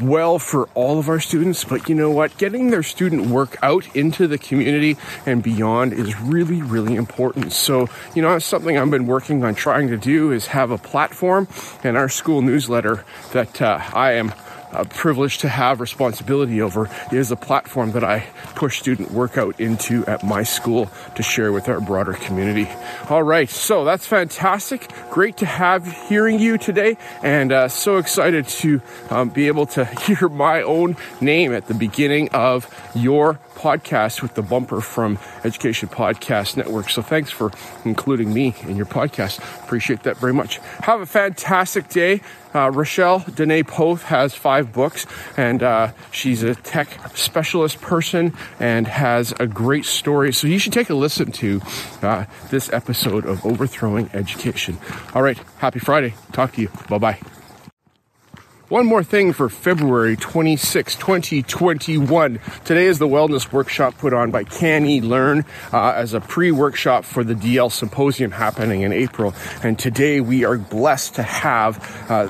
well 0.00 0.38
for 0.38 0.68
all 0.74 0.98
of 0.98 1.08
our 1.08 1.20
students, 1.20 1.64
but 1.64 1.88
you 1.88 1.94
know 1.94 2.10
what? 2.10 2.36
Getting 2.38 2.70
their 2.70 2.82
student 2.82 3.26
work 3.26 3.56
out 3.62 3.84
into 3.96 4.26
the 4.26 4.38
community 4.38 4.96
and 5.26 5.42
beyond 5.42 5.92
is 5.92 6.18
really, 6.20 6.62
really 6.62 6.94
important. 6.94 7.52
So, 7.52 7.88
you 8.14 8.22
know, 8.22 8.36
it's 8.36 8.44
something 8.44 8.78
I've 8.78 8.90
been 8.90 9.06
working 9.06 9.44
on 9.44 9.54
trying 9.54 9.88
to 9.88 9.96
do 9.96 10.32
is 10.32 10.48
have 10.48 10.70
a 10.70 10.78
platform 10.78 11.48
in 11.82 11.96
our 11.96 12.08
school 12.08 12.42
newsletter 12.42 13.04
that 13.32 13.60
uh, 13.60 13.80
I 13.92 14.12
am 14.12 14.32
a 14.72 14.84
privilege 14.84 15.38
to 15.38 15.48
have 15.48 15.80
responsibility 15.80 16.60
over 16.60 16.88
is 17.12 17.30
a 17.30 17.36
platform 17.36 17.92
that 17.92 18.04
I 18.04 18.26
push 18.54 18.78
student 18.78 19.10
workout 19.10 19.60
into 19.60 20.04
at 20.06 20.22
my 20.24 20.42
school 20.42 20.90
to 21.14 21.22
share 21.22 21.52
with 21.52 21.68
our 21.68 21.80
broader 21.80 22.14
community. 22.14 22.68
All 23.08 23.22
right, 23.22 23.48
so 23.48 23.84
that's 23.84 24.06
fantastic. 24.06 24.90
Great 25.10 25.38
to 25.38 25.46
have 25.46 25.86
hearing 26.08 26.38
you 26.38 26.58
today, 26.58 26.96
and 27.22 27.52
uh, 27.52 27.68
so 27.68 27.96
excited 27.96 28.46
to 28.48 28.80
um, 29.10 29.30
be 29.30 29.48
able 29.48 29.66
to 29.66 29.84
hear 30.02 30.28
my 30.28 30.62
own 30.62 30.96
name 31.20 31.52
at 31.52 31.66
the 31.66 31.74
beginning 31.74 32.28
of 32.30 32.68
your 32.94 33.38
podcast 33.58 34.22
with 34.22 34.34
the 34.34 34.42
bumper 34.42 34.80
from 34.80 35.18
Education 35.44 35.88
Podcast 35.88 36.56
Network. 36.56 36.88
So 36.88 37.02
thanks 37.02 37.30
for 37.30 37.50
including 37.84 38.32
me 38.32 38.54
in 38.62 38.76
your 38.76 38.86
podcast. 38.86 39.40
Appreciate 39.64 40.04
that 40.04 40.16
very 40.16 40.32
much. 40.32 40.58
Have 40.82 41.00
a 41.00 41.06
fantastic 41.06 41.88
day. 41.88 42.20
Uh, 42.54 42.70
Rochelle 42.70 43.18
Dene 43.34 43.64
Poth 43.64 44.04
has 44.04 44.34
five 44.34 44.72
books, 44.72 45.06
and 45.36 45.62
uh, 45.62 45.92
she's 46.10 46.42
a 46.42 46.54
tech 46.54 46.88
specialist 47.14 47.80
person 47.80 48.32
and 48.58 48.86
has 48.86 49.34
a 49.38 49.46
great 49.46 49.84
story. 49.84 50.32
So 50.32 50.46
you 50.46 50.58
should 50.58 50.72
take 50.72 50.88
a 50.88 50.94
listen 50.94 51.30
to 51.32 51.60
uh, 52.02 52.24
this 52.50 52.72
episode 52.72 53.26
of 53.26 53.44
Overthrowing 53.44 54.08
Education. 54.14 54.78
All 55.14 55.22
right, 55.22 55.38
happy 55.58 55.78
Friday. 55.78 56.14
Talk 56.32 56.52
to 56.52 56.62
you. 56.62 56.68
Bye 56.88 56.98
bye. 56.98 57.37
One 58.68 58.84
more 58.84 59.02
thing 59.02 59.32
for 59.32 59.48
February 59.48 60.14
26, 60.14 60.96
2021. 60.96 62.38
Today 62.66 62.84
is 62.84 62.98
the 62.98 63.08
wellness 63.08 63.50
workshop 63.50 63.96
put 63.96 64.12
on 64.12 64.30
by 64.30 64.44
Can 64.44 64.84
E 64.84 65.00
Learn 65.00 65.46
uh, 65.72 65.92
as 65.96 66.12
a 66.12 66.20
pre-workshop 66.20 67.06
for 67.06 67.24
the 67.24 67.32
DL 67.32 67.72
Symposium 67.72 68.30
happening 68.30 68.82
in 68.82 68.92
April. 68.92 69.32
And 69.62 69.78
today 69.78 70.20
we 70.20 70.44
are 70.44 70.58
blessed 70.58 71.14
to 71.14 71.22
have 71.22 71.78
uh, 72.10 72.28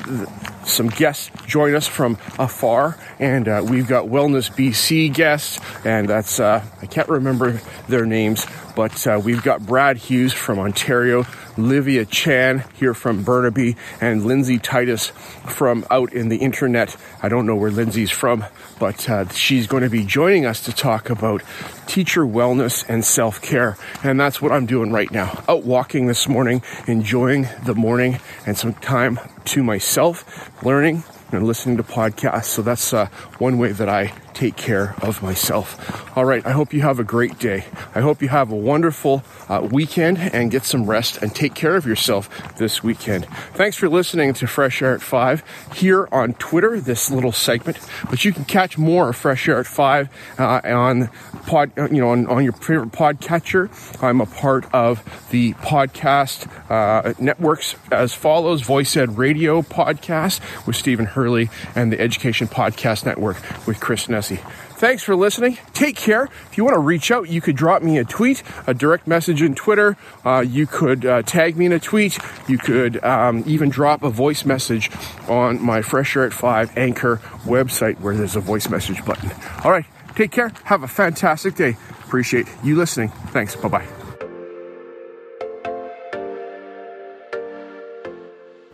some 0.64 0.88
guests 0.90 1.32
join 1.46 1.74
us 1.74 1.88
from 1.88 2.16
afar, 2.38 2.96
and 3.18 3.48
uh, 3.48 3.64
we've 3.68 3.88
got 3.88 4.04
Wellness 4.04 4.48
BC 4.48 5.12
guests, 5.12 5.58
and 5.84 6.08
that's 6.08 6.38
uh, 6.38 6.64
I 6.80 6.86
can't 6.86 7.08
remember 7.08 7.60
their 7.88 8.06
names, 8.06 8.46
but 8.76 9.06
uh, 9.08 9.20
we've 9.24 9.42
got 9.42 9.66
Brad 9.66 9.96
Hughes 9.96 10.32
from 10.32 10.60
Ontario, 10.60 11.24
Livia 11.58 12.04
Chan 12.04 12.64
here 12.74 12.94
from 12.94 13.22
Burnaby, 13.22 13.76
and 14.00 14.24
Lindsay 14.24 14.58
Titus 14.58 15.08
from 15.46 15.84
out 15.90 16.12
in 16.12 16.28
the 16.28 16.38
internet. 16.38 16.96
I 17.22 17.28
don't 17.28 17.46
know 17.46 17.56
where 17.56 17.70
Lindsay's 17.70 18.10
from, 18.10 18.44
but 18.78 19.08
uh, 19.08 19.28
she's 19.28 19.66
going 19.66 19.82
to 19.82 19.90
be 19.90 20.04
joining 20.04 20.46
us 20.46 20.62
to 20.64 20.72
talk 20.72 21.10
about 21.10 21.42
teacher 21.86 22.24
wellness 22.24 22.88
and 22.88 23.04
self 23.04 23.42
care. 23.42 23.76
And 24.02 24.18
that's 24.18 24.40
what 24.40 24.52
I'm 24.52 24.66
doing 24.66 24.92
right 24.92 25.10
now. 25.10 25.44
Out 25.48 25.64
walking 25.64 26.06
this 26.06 26.28
morning, 26.28 26.62
enjoying 26.86 27.48
the 27.64 27.74
morning 27.74 28.20
and 28.46 28.56
some 28.56 28.74
time 28.74 29.18
to 29.46 29.62
myself, 29.62 30.64
learning 30.64 31.04
and 31.32 31.46
listening 31.46 31.76
to 31.76 31.82
podcasts. 31.82 32.46
So 32.46 32.62
that's 32.62 32.92
uh, 32.94 33.06
one 33.38 33.58
way 33.58 33.72
that 33.72 33.88
I 33.88 34.12
take 34.38 34.56
care 34.56 34.94
of 35.02 35.20
myself. 35.20 36.16
All 36.16 36.24
right. 36.24 36.46
I 36.46 36.52
hope 36.52 36.72
you 36.72 36.82
have 36.82 37.00
a 37.00 37.04
great 37.04 37.40
day. 37.40 37.64
I 37.92 38.00
hope 38.00 38.22
you 38.22 38.28
have 38.28 38.52
a 38.52 38.56
wonderful 38.56 39.24
uh, 39.48 39.66
weekend 39.68 40.18
and 40.18 40.48
get 40.48 40.64
some 40.64 40.88
rest 40.88 41.20
and 41.20 41.34
take 41.34 41.54
care 41.54 41.74
of 41.74 41.86
yourself 41.86 42.56
this 42.56 42.80
weekend. 42.80 43.26
Thanks 43.54 43.76
for 43.76 43.88
listening 43.88 44.34
to 44.34 44.46
Fresh 44.46 44.80
Air 44.80 44.94
at 44.94 45.02
5 45.02 45.42
here 45.74 46.08
on 46.12 46.34
Twitter, 46.34 46.80
this 46.80 47.10
little 47.10 47.32
segment. 47.32 47.80
But 48.08 48.24
you 48.24 48.32
can 48.32 48.44
catch 48.44 48.78
more 48.78 49.08
of 49.08 49.16
Fresh 49.16 49.48
Air 49.48 49.58
at 49.58 49.66
5 49.66 50.08
uh, 50.38 50.60
on 50.64 51.08
pod, 51.46 51.72
uh, 51.76 51.88
you 51.88 52.00
know, 52.00 52.10
on, 52.10 52.28
on 52.28 52.44
your 52.44 52.52
favorite 52.52 52.92
podcatcher. 52.92 53.68
I'm 54.00 54.20
a 54.20 54.26
part 54.26 54.72
of 54.72 55.02
the 55.30 55.54
podcast 55.54 56.46
uh, 56.70 57.12
networks 57.18 57.74
as 57.90 58.14
follows 58.14 58.62
Voice 58.62 58.96
Ed 58.96 59.18
Radio 59.18 59.62
podcast 59.62 60.40
with 60.64 60.76
Stephen 60.76 61.06
Hurley 61.06 61.50
and 61.74 61.92
the 61.92 61.98
Education 62.00 62.46
Podcast 62.46 63.04
Network 63.04 63.36
with 63.66 63.80
Chris 63.80 64.08
Ness. 64.08 64.27
Thanks 64.36 65.02
for 65.02 65.16
listening. 65.16 65.58
Take 65.72 65.96
care. 65.96 66.24
If 66.50 66.56
you 66.56 66.64
want 66.64 66.74
to 66.74 66.80
reach 66.80 67.10
out, 67.10 67.28
you 67.28 67.40
could 67.40 67.56
drop 67.56 67.82
me 67.82 67.98
a 67.98 68.04
tweet, 68.04 68.42
a 68.66 68.74
direct 68.74 69.08
message 69.08 69.42
in 69.42 69.54
Twitter. 69.54 69.96
Uh, 70.24 70.44
you 70.46 70.66
could 70.66 71.04
uh, 71.04 71.22
tag 71.22 71.56
me 71.56 71.66
in 71.66 71.72
a 71.72 71.80
tweet. 71.80 72.18
You 72.46 72.58
could 72.58 73.02
um, 73.04 73.42
even 73.46 73.70
drop 73.70 74.02
a 74.02 74.10
voice 74.10 74.44
message 74.44 74.90
on 75.28 75.60
my 75.60 75.82
Fresh 75.82 76.16
Air 76.16 76.24
at 76.24 76.32
5 76.32 76.78
Anchor 76.78 77.16
website 77.44 77.98
where 78.00 78.16
there's 78.16 78.36
a 78.36 78.40
voice 78.40 78.68
message 78.68 79.04
button. 79.04 79.30
All 79.64 79.72
right. 79.72 79.86
Take 80.14 80.30
care. 80.32 80.52
Have 80.64 80.82
a 80.82 80.88
fantastic 80.88 81.54
day. 81.54 81.76
Appreciate 82.04 82.46
you 82.64 82.74
listening. 82.76 83.10
Thanks. 83.32 83.54
Bye 83.54 83.68
bye. 83.68 83.97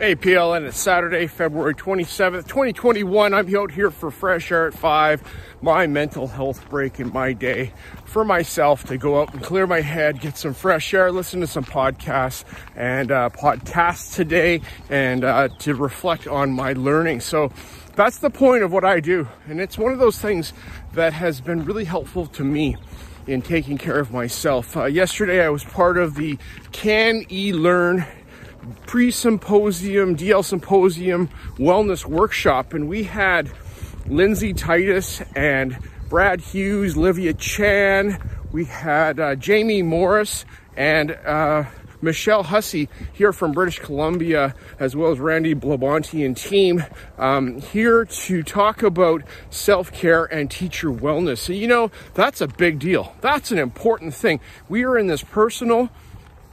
Hey 0.05 0.15
PLN, 0.15 0.67
it's 0.67 0.79
Saturday, 0.79 1.27
February 1.27 1.75
27th, 1.75 2.47
2021. 2.47 3.33
I'm 3.33 3.57
out 3.57 3.71
here 3.71 3.91
for 3.91 4.11
Fresh 4.11 4.53
Air 4.53 4.67
at 4.67 4.75
5, 4.75 5.23
my 5.63 5.87
mental 5.87 6.27
health 6.27 6.69
break 6.69 7.01
in 7.01 7.11
my 7.11 7.33
day 7.33 7.73
for 8.05 8.23
myself 8.23 8.85
to 8.89 8.99
go 8.99 9.23
out 9.23 9.33
and 9.33 9.43
clear 9.43 9.67
my 9.67 9.81
head, 9.81 10.21
get 10.21 10.37
some 10.37 10.53
fresh 10.53 10.93
air, 10.93 11.11
listen 11.11 11.41
to 11.41 11.47
some 11.47 11.65
podcasts 11.65 12.45
and 12.77 13.11
uh, 13.11 13.31
podcasts 13.31 14.15
today, 14.15 14.61
and 14.91 15.25
uh, 15.25 15.49
to 15.61 15.75
reflect 15.75 16.27
on 16.27 16.53
my 16.53 16.75
learning. 16.75 17.21
So 17.21 17.51
that's 17.97 18.19
the 18.19 18.29
point 18.29 18.63
of 18.63 18.71
what 18.71 18.85
I 18.85 19.01
do. 19.01 19.27
And 19.49 19.59
it's 19.59 19.79
one 19.79 19.91
of 19.91 20.01
those 20.01 20.19
things 20.19 20.53
that 20.93 21.15
has 21.15 21.41
been 21.41 21.65
really 21.65 21.87
helpful 21.87 22.27
to 22.27 22.45
me 22.45 22.77
in 23.27 23.41
taking 23.41 23.79
care 23.79 23.99
of 23.99 24.13
myself. 24.13 24.77
Uh, 24.77 24.85
yesterday, 24.85 25.43
I 25.43 25.49
was 25.49 25.65
part 25.65 25.97
of 25.97 26.15
the 26.15 26.39
Can 26.73 27.25
E 27.31 27.55
Learn 27.55 28.05
pre 28.87 29.11
symposium, 29.11 30.17
DL 30.17 30.45
symposium 30.45 31.29
wellness 31.57 32.05
workshop, 32.05 32.75
and 32.75 32.89
we 32.89 33.05
had 33.05 33.51
Lindsay 34.07 34.53
Titus 34.53 35.23
and 35.35 35.79
Brad 36.09 36.41
Hughes, 36.41 36.97
Livia 36.97 37.35
Chan, 37.35 38.19
we 38.55 38.67
had 38.67 39.19
uh, 39.19 39.35
Jamie 39.35 39.83
Morris, 39.83 40.45
and 40.77 41.11
uh, 41.11 41.65
Michelle 42.01 42.45
Hussey 42.45 42.89
here 43.13 43.33
from 43.33 43.51
British 43.51 43.81
Columbia, 43.81 44.55
as 44.79 44.95
well 44.95 45.11
as 45.11 45.19
Randy 45.19 45.57
Blabonti 45.57 46.25
and 46.25 46.37
team, 46.37 46.85
um, 47.19 47.61
here 47.61 48.05
to 48.05 48.43
talk 48.45 48.85
about 48.85 49.23
self 49.51 49.91
care 49.91 50.27
and 50.27 50.49
teacher 50.49 50.89
wellness. 50.89 51.39
So, 51.39 51.53
you 51.53 51.67
know, 51.67 51.91
that's 52.15 52.41
a 52.41 52.47
big 52.47 52.79
deal. 52.79 53.17
That's 53.21 53.51
an 53.51 53.59
important 53.59 54.15
thing. 54.15 54.39
We 54.69 54.85
are 54.85 54.97
in 54.97 55.09
this 55.09 55.25
personal 55.25 55.91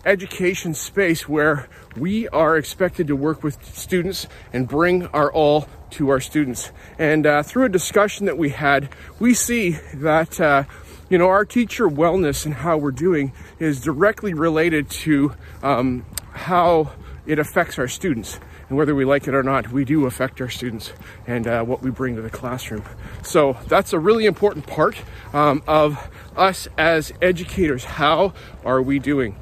education 0.06 0.74
space 0.74 1.28
where 1.28 1.68
we 1.96 2.28
are 2.30 2.58
expected 2.58 3.08
to 3.08 3.16
work 3.16 3.44
with 3.44 3.64
students 3.76 4.28
and 4.54 4.68
bring 4.68 5.06
our 5.08 5.32
all 5.32 5.68
to 5.92 6.10
our 6.10 6.20
students. 6.20 6.72
And 6.98 7.26
uh, 7.26 7.44
through 7.44 7.66
a 7.66 7.70
discussion 7.70 8.26
that 8.26 8.38
we 8.38 8.50
had, 8.50 8.90
we 9.20 9.34
see 9.34 9.72
that, 9.94 10.40
uh, 10.40 10.64
you 11.10 11.18
know, 11.18 11.28
our 11.28 11.46
teacher 11.46 11.90
wellness 11.90 12.46
and 12.46 12.56
how 12.56 12.78
we're 12.78 12.92
doing 12.92 13.34
is 13.60 13.82
directly 13.82 14.34
related 14.34 14.90
to 14.90 15.34
um, 15.62 16.06
how 16.32 16.92
it 17.26 17.40
affects 17.40 17.78
our 17.78 17.88
students. 17.88 18.40
And 18.70 18.78
whether 18.78 18.96
we 18.96 19.04
like 19.04 19.28
it 19.28 19.36
or 19.36 19.44
not, 19.44 19.74
we 19.74 19.84
do 19.84 20.06
affect 20.06 20.40
our 20.40 20.50
students 20.50 20.94
and 21.28 21.46
uh, 21.46 21.64
what 21.64 21.82
we 21.82 21.92
bring 21.92 22.16
to 22.16 22.22
the 22.22 22.30
classroom. 22.30 22.84
So 23.22 23.58
that's 23.68 23.92
a 23.92 24.00
really 24.00 24.26
important 24.26 24.66
part 24.66 24.96
um, 25.34 25.62
of 25.68 26.10
us 26.38 26.70
as 26.78 27.12
educators. 27.22 27.84
How 27.84 28.34
are 28.64 28.82
we 28.82 28.98
doing? 28.98 29.36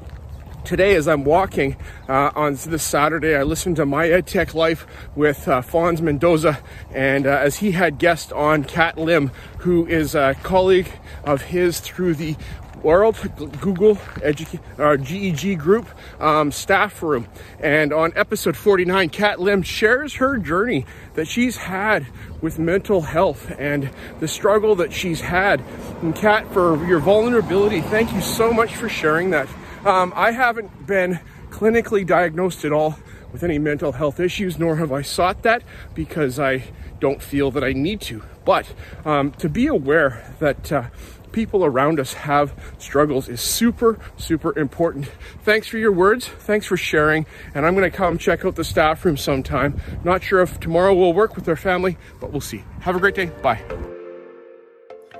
Today 0.64 0.94
as 0.94 1.08
I'm 1.08 1.24
walking 1.24 1.76
uh, 2.08 2.30
on 2.34 2.54
this 2.54 2.82
Saturday, 2.82 3.34
I 3.34 3.42
listened 3.42 3.76
to 3.76 3.86
My 3.86 4.08
EdTech 4.08 4.54
Life 4.54 4.86
with 5.14 5.48
uh, 5.48 5.62
Fonz 5.62 6.00
Mendoza, 6.00 6.60
and 6.92 7.26
uh, 7.26 7.30
as 7.30 7.58
he 7.58 7.72
had 7.72 7.98
guest 7.98 8.32
on 8.32 8.64
Kat 8.64 8.98
Lim, 8.98 9.30
who 9.58 9.86
is 9.86 10.14
a 10.14 10.34
colleague 10.42 10.90
of 11.24 11.42
his 11.42 11.80
through 11.80 12.14
the 12.14 12.36
World 12.82 13.16
Google 13.60 13.96
Edu- 13.96 14.60
uh, 14.78 14.96
GEG 14.96 15.58
Group 15.58 15.86
um, 16.18 16.50
staff 16.50 17.02
room. 17.02 17.26
And 17.58 17.92
on 17.92 18.12
episode 18.16 18.56
49, 18.56 19.10
Kat 19.10 19.40
Lim 19.40 19.62
shares 19.62 20.14
her 20.14 20.38
journey 20.38 20.86
that 21.14 21.26
she's 21.28 21.58
had 21.58 22.06
with 22.40 22.58
mental 22.58 23.02
health 23.02 23.52
and 23.58 23.90
the 24.18 24.28
struggle 24.28 24.74
that 24.76 24.92
she's 24.92 25.20
had. 25.20 25.62
And 26.00 26.14
Kat, 26.14 26.50
for 26.52 26.82
your 26.86 27.00
vulnerability, 27.00 27.82
thank 27.82 28.12
you 28.12 28.22
so 28.22 28.52
much 28.52 28.74
for 28.74 28.88
sharing 28.88 29.30
that. 29.30 29.48
Um, 29.84 30.12
I 30.14 30.32
haven't 30.32 30.86
been 30.86 31.20
clinically 31.50 32.06
diagnosed 32.06 32.64
at 32.64 32.72
all 32.72 32.98
with 33.32 33.42
any 33.42 33.58
mental 33.58 33.92
health 33.92 34.20
issues, 34.20 34.58
nor 34.58 34.76
have 34.76 34.92
I 34.92 35.02
sought 35.02 35.42
that 35.42 35.62
because 35.94 36.38
I 36.38 36.64
don't 36.98 37.22
feel 37.22 37.50
that 37.52 37.64
I 37.64 37.72
need 37.72 38.00
to. 38.02 38.22
But 38.44 38.72
um, 39.04 39.32
to 39.32 39.48
be 39.48 39.66
aware 39.66 40.34
that 40.40 40.72
uh, 40.72 40.84
people 41.32 41.64
around 41.64 42.00
us 42.00 42.14
have 42.14 42.52
struggles 42.78 43.28
is 43.28 43.40
super, 43.40 43.98
super 44.16 44.58
important. 44.58 45.06
Thanks 45.42 45.66
for 45.66 45.78
your 45.78 45.92
words. 45.92 46.26
Thanks 46.26 46.66
for 46.66 46.76
sharing. 46.76 47.26
And 47.54 47.66
I'm 47.66 47.74
going 47.74 47.90
to 47.90 47.96
come 47.96 48.18
check 48.18 48.44
out 48.44 48.56
the 48.56 48.64
staff 48.64 49.04
room 49.04 49.16
sometime. 49.16 49.80
Not 50.04 50.22
sure 50.22 50.40
if 50.42 50.60
tomorrow 50.60 50.94
we'll 50.94 51.14
work 51.14 51.36
with 51.36 51.48
our 51.48 51.56
family, 51.56 51.96
but 52.20 52.32
we'll 52.32 52.40
see. 52.40 52.64
Have 52.80 52.96
a 52.96 53.00
great 53.00 53.14
day. 53.14 53.26
Bye 53.42 53.99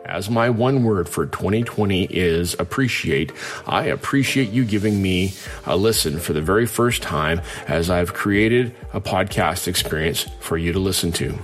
as 0.04 0.30
my 0.30 0.50
one 0.50 0.84
word 0.84 1.08
for 1.08 1.26
2020 1.26 2.04
is 2.04 2.54
appreciate, 2.58 3.32
I 3.66 3.84
appreciate 3.84 4.50
you 4.50 4.64
giving 4.64 5.00
me 5.00 5.34
a 5.66 5.76
listen 5.76 6.18
for 6.18 6.32
the 6.32 6.42
very 6.42 6.66
first 6.66 7.02
time 7.02 7.40
as 7.68 7.90
I've 7.90 8.14
created 8.14 8.74
a 8.92 9.00
podcast 9.00 9.68
experience 9.68 10.26
for 10.40 10.58
you 10.58 10.72
to 10.72 10.78
listen 10.78 11.12
to. 11.12 11.38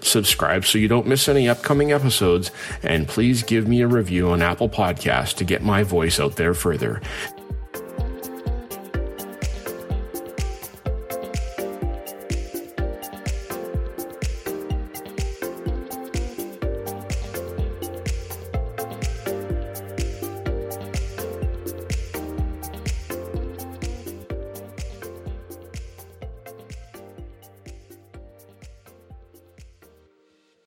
Subscribe 0.00 0.64
so 0.64 0.78
you 0.78 0.88
don't 0.88 1.06
miss 1.06 1.28
any 1.28 1.48
upcoming 1.48 1.92
episodes, 1.92 2.50
and 2.82 3.08
please 3.08 3.42
give 3.42 3.66
me 3.66 3.80
a 3.80 3.88
review 3.88 4.30
on 4.30 4.42
Apple 4.42 4.68
Podcasts 4.68 5.34
to 5.36 5.44
get 5.44 5.62
my 5.62 5.82
voice 5.82 6.20
out 6.20 6.36
there 6.36 6.54
further. 6.54 7.00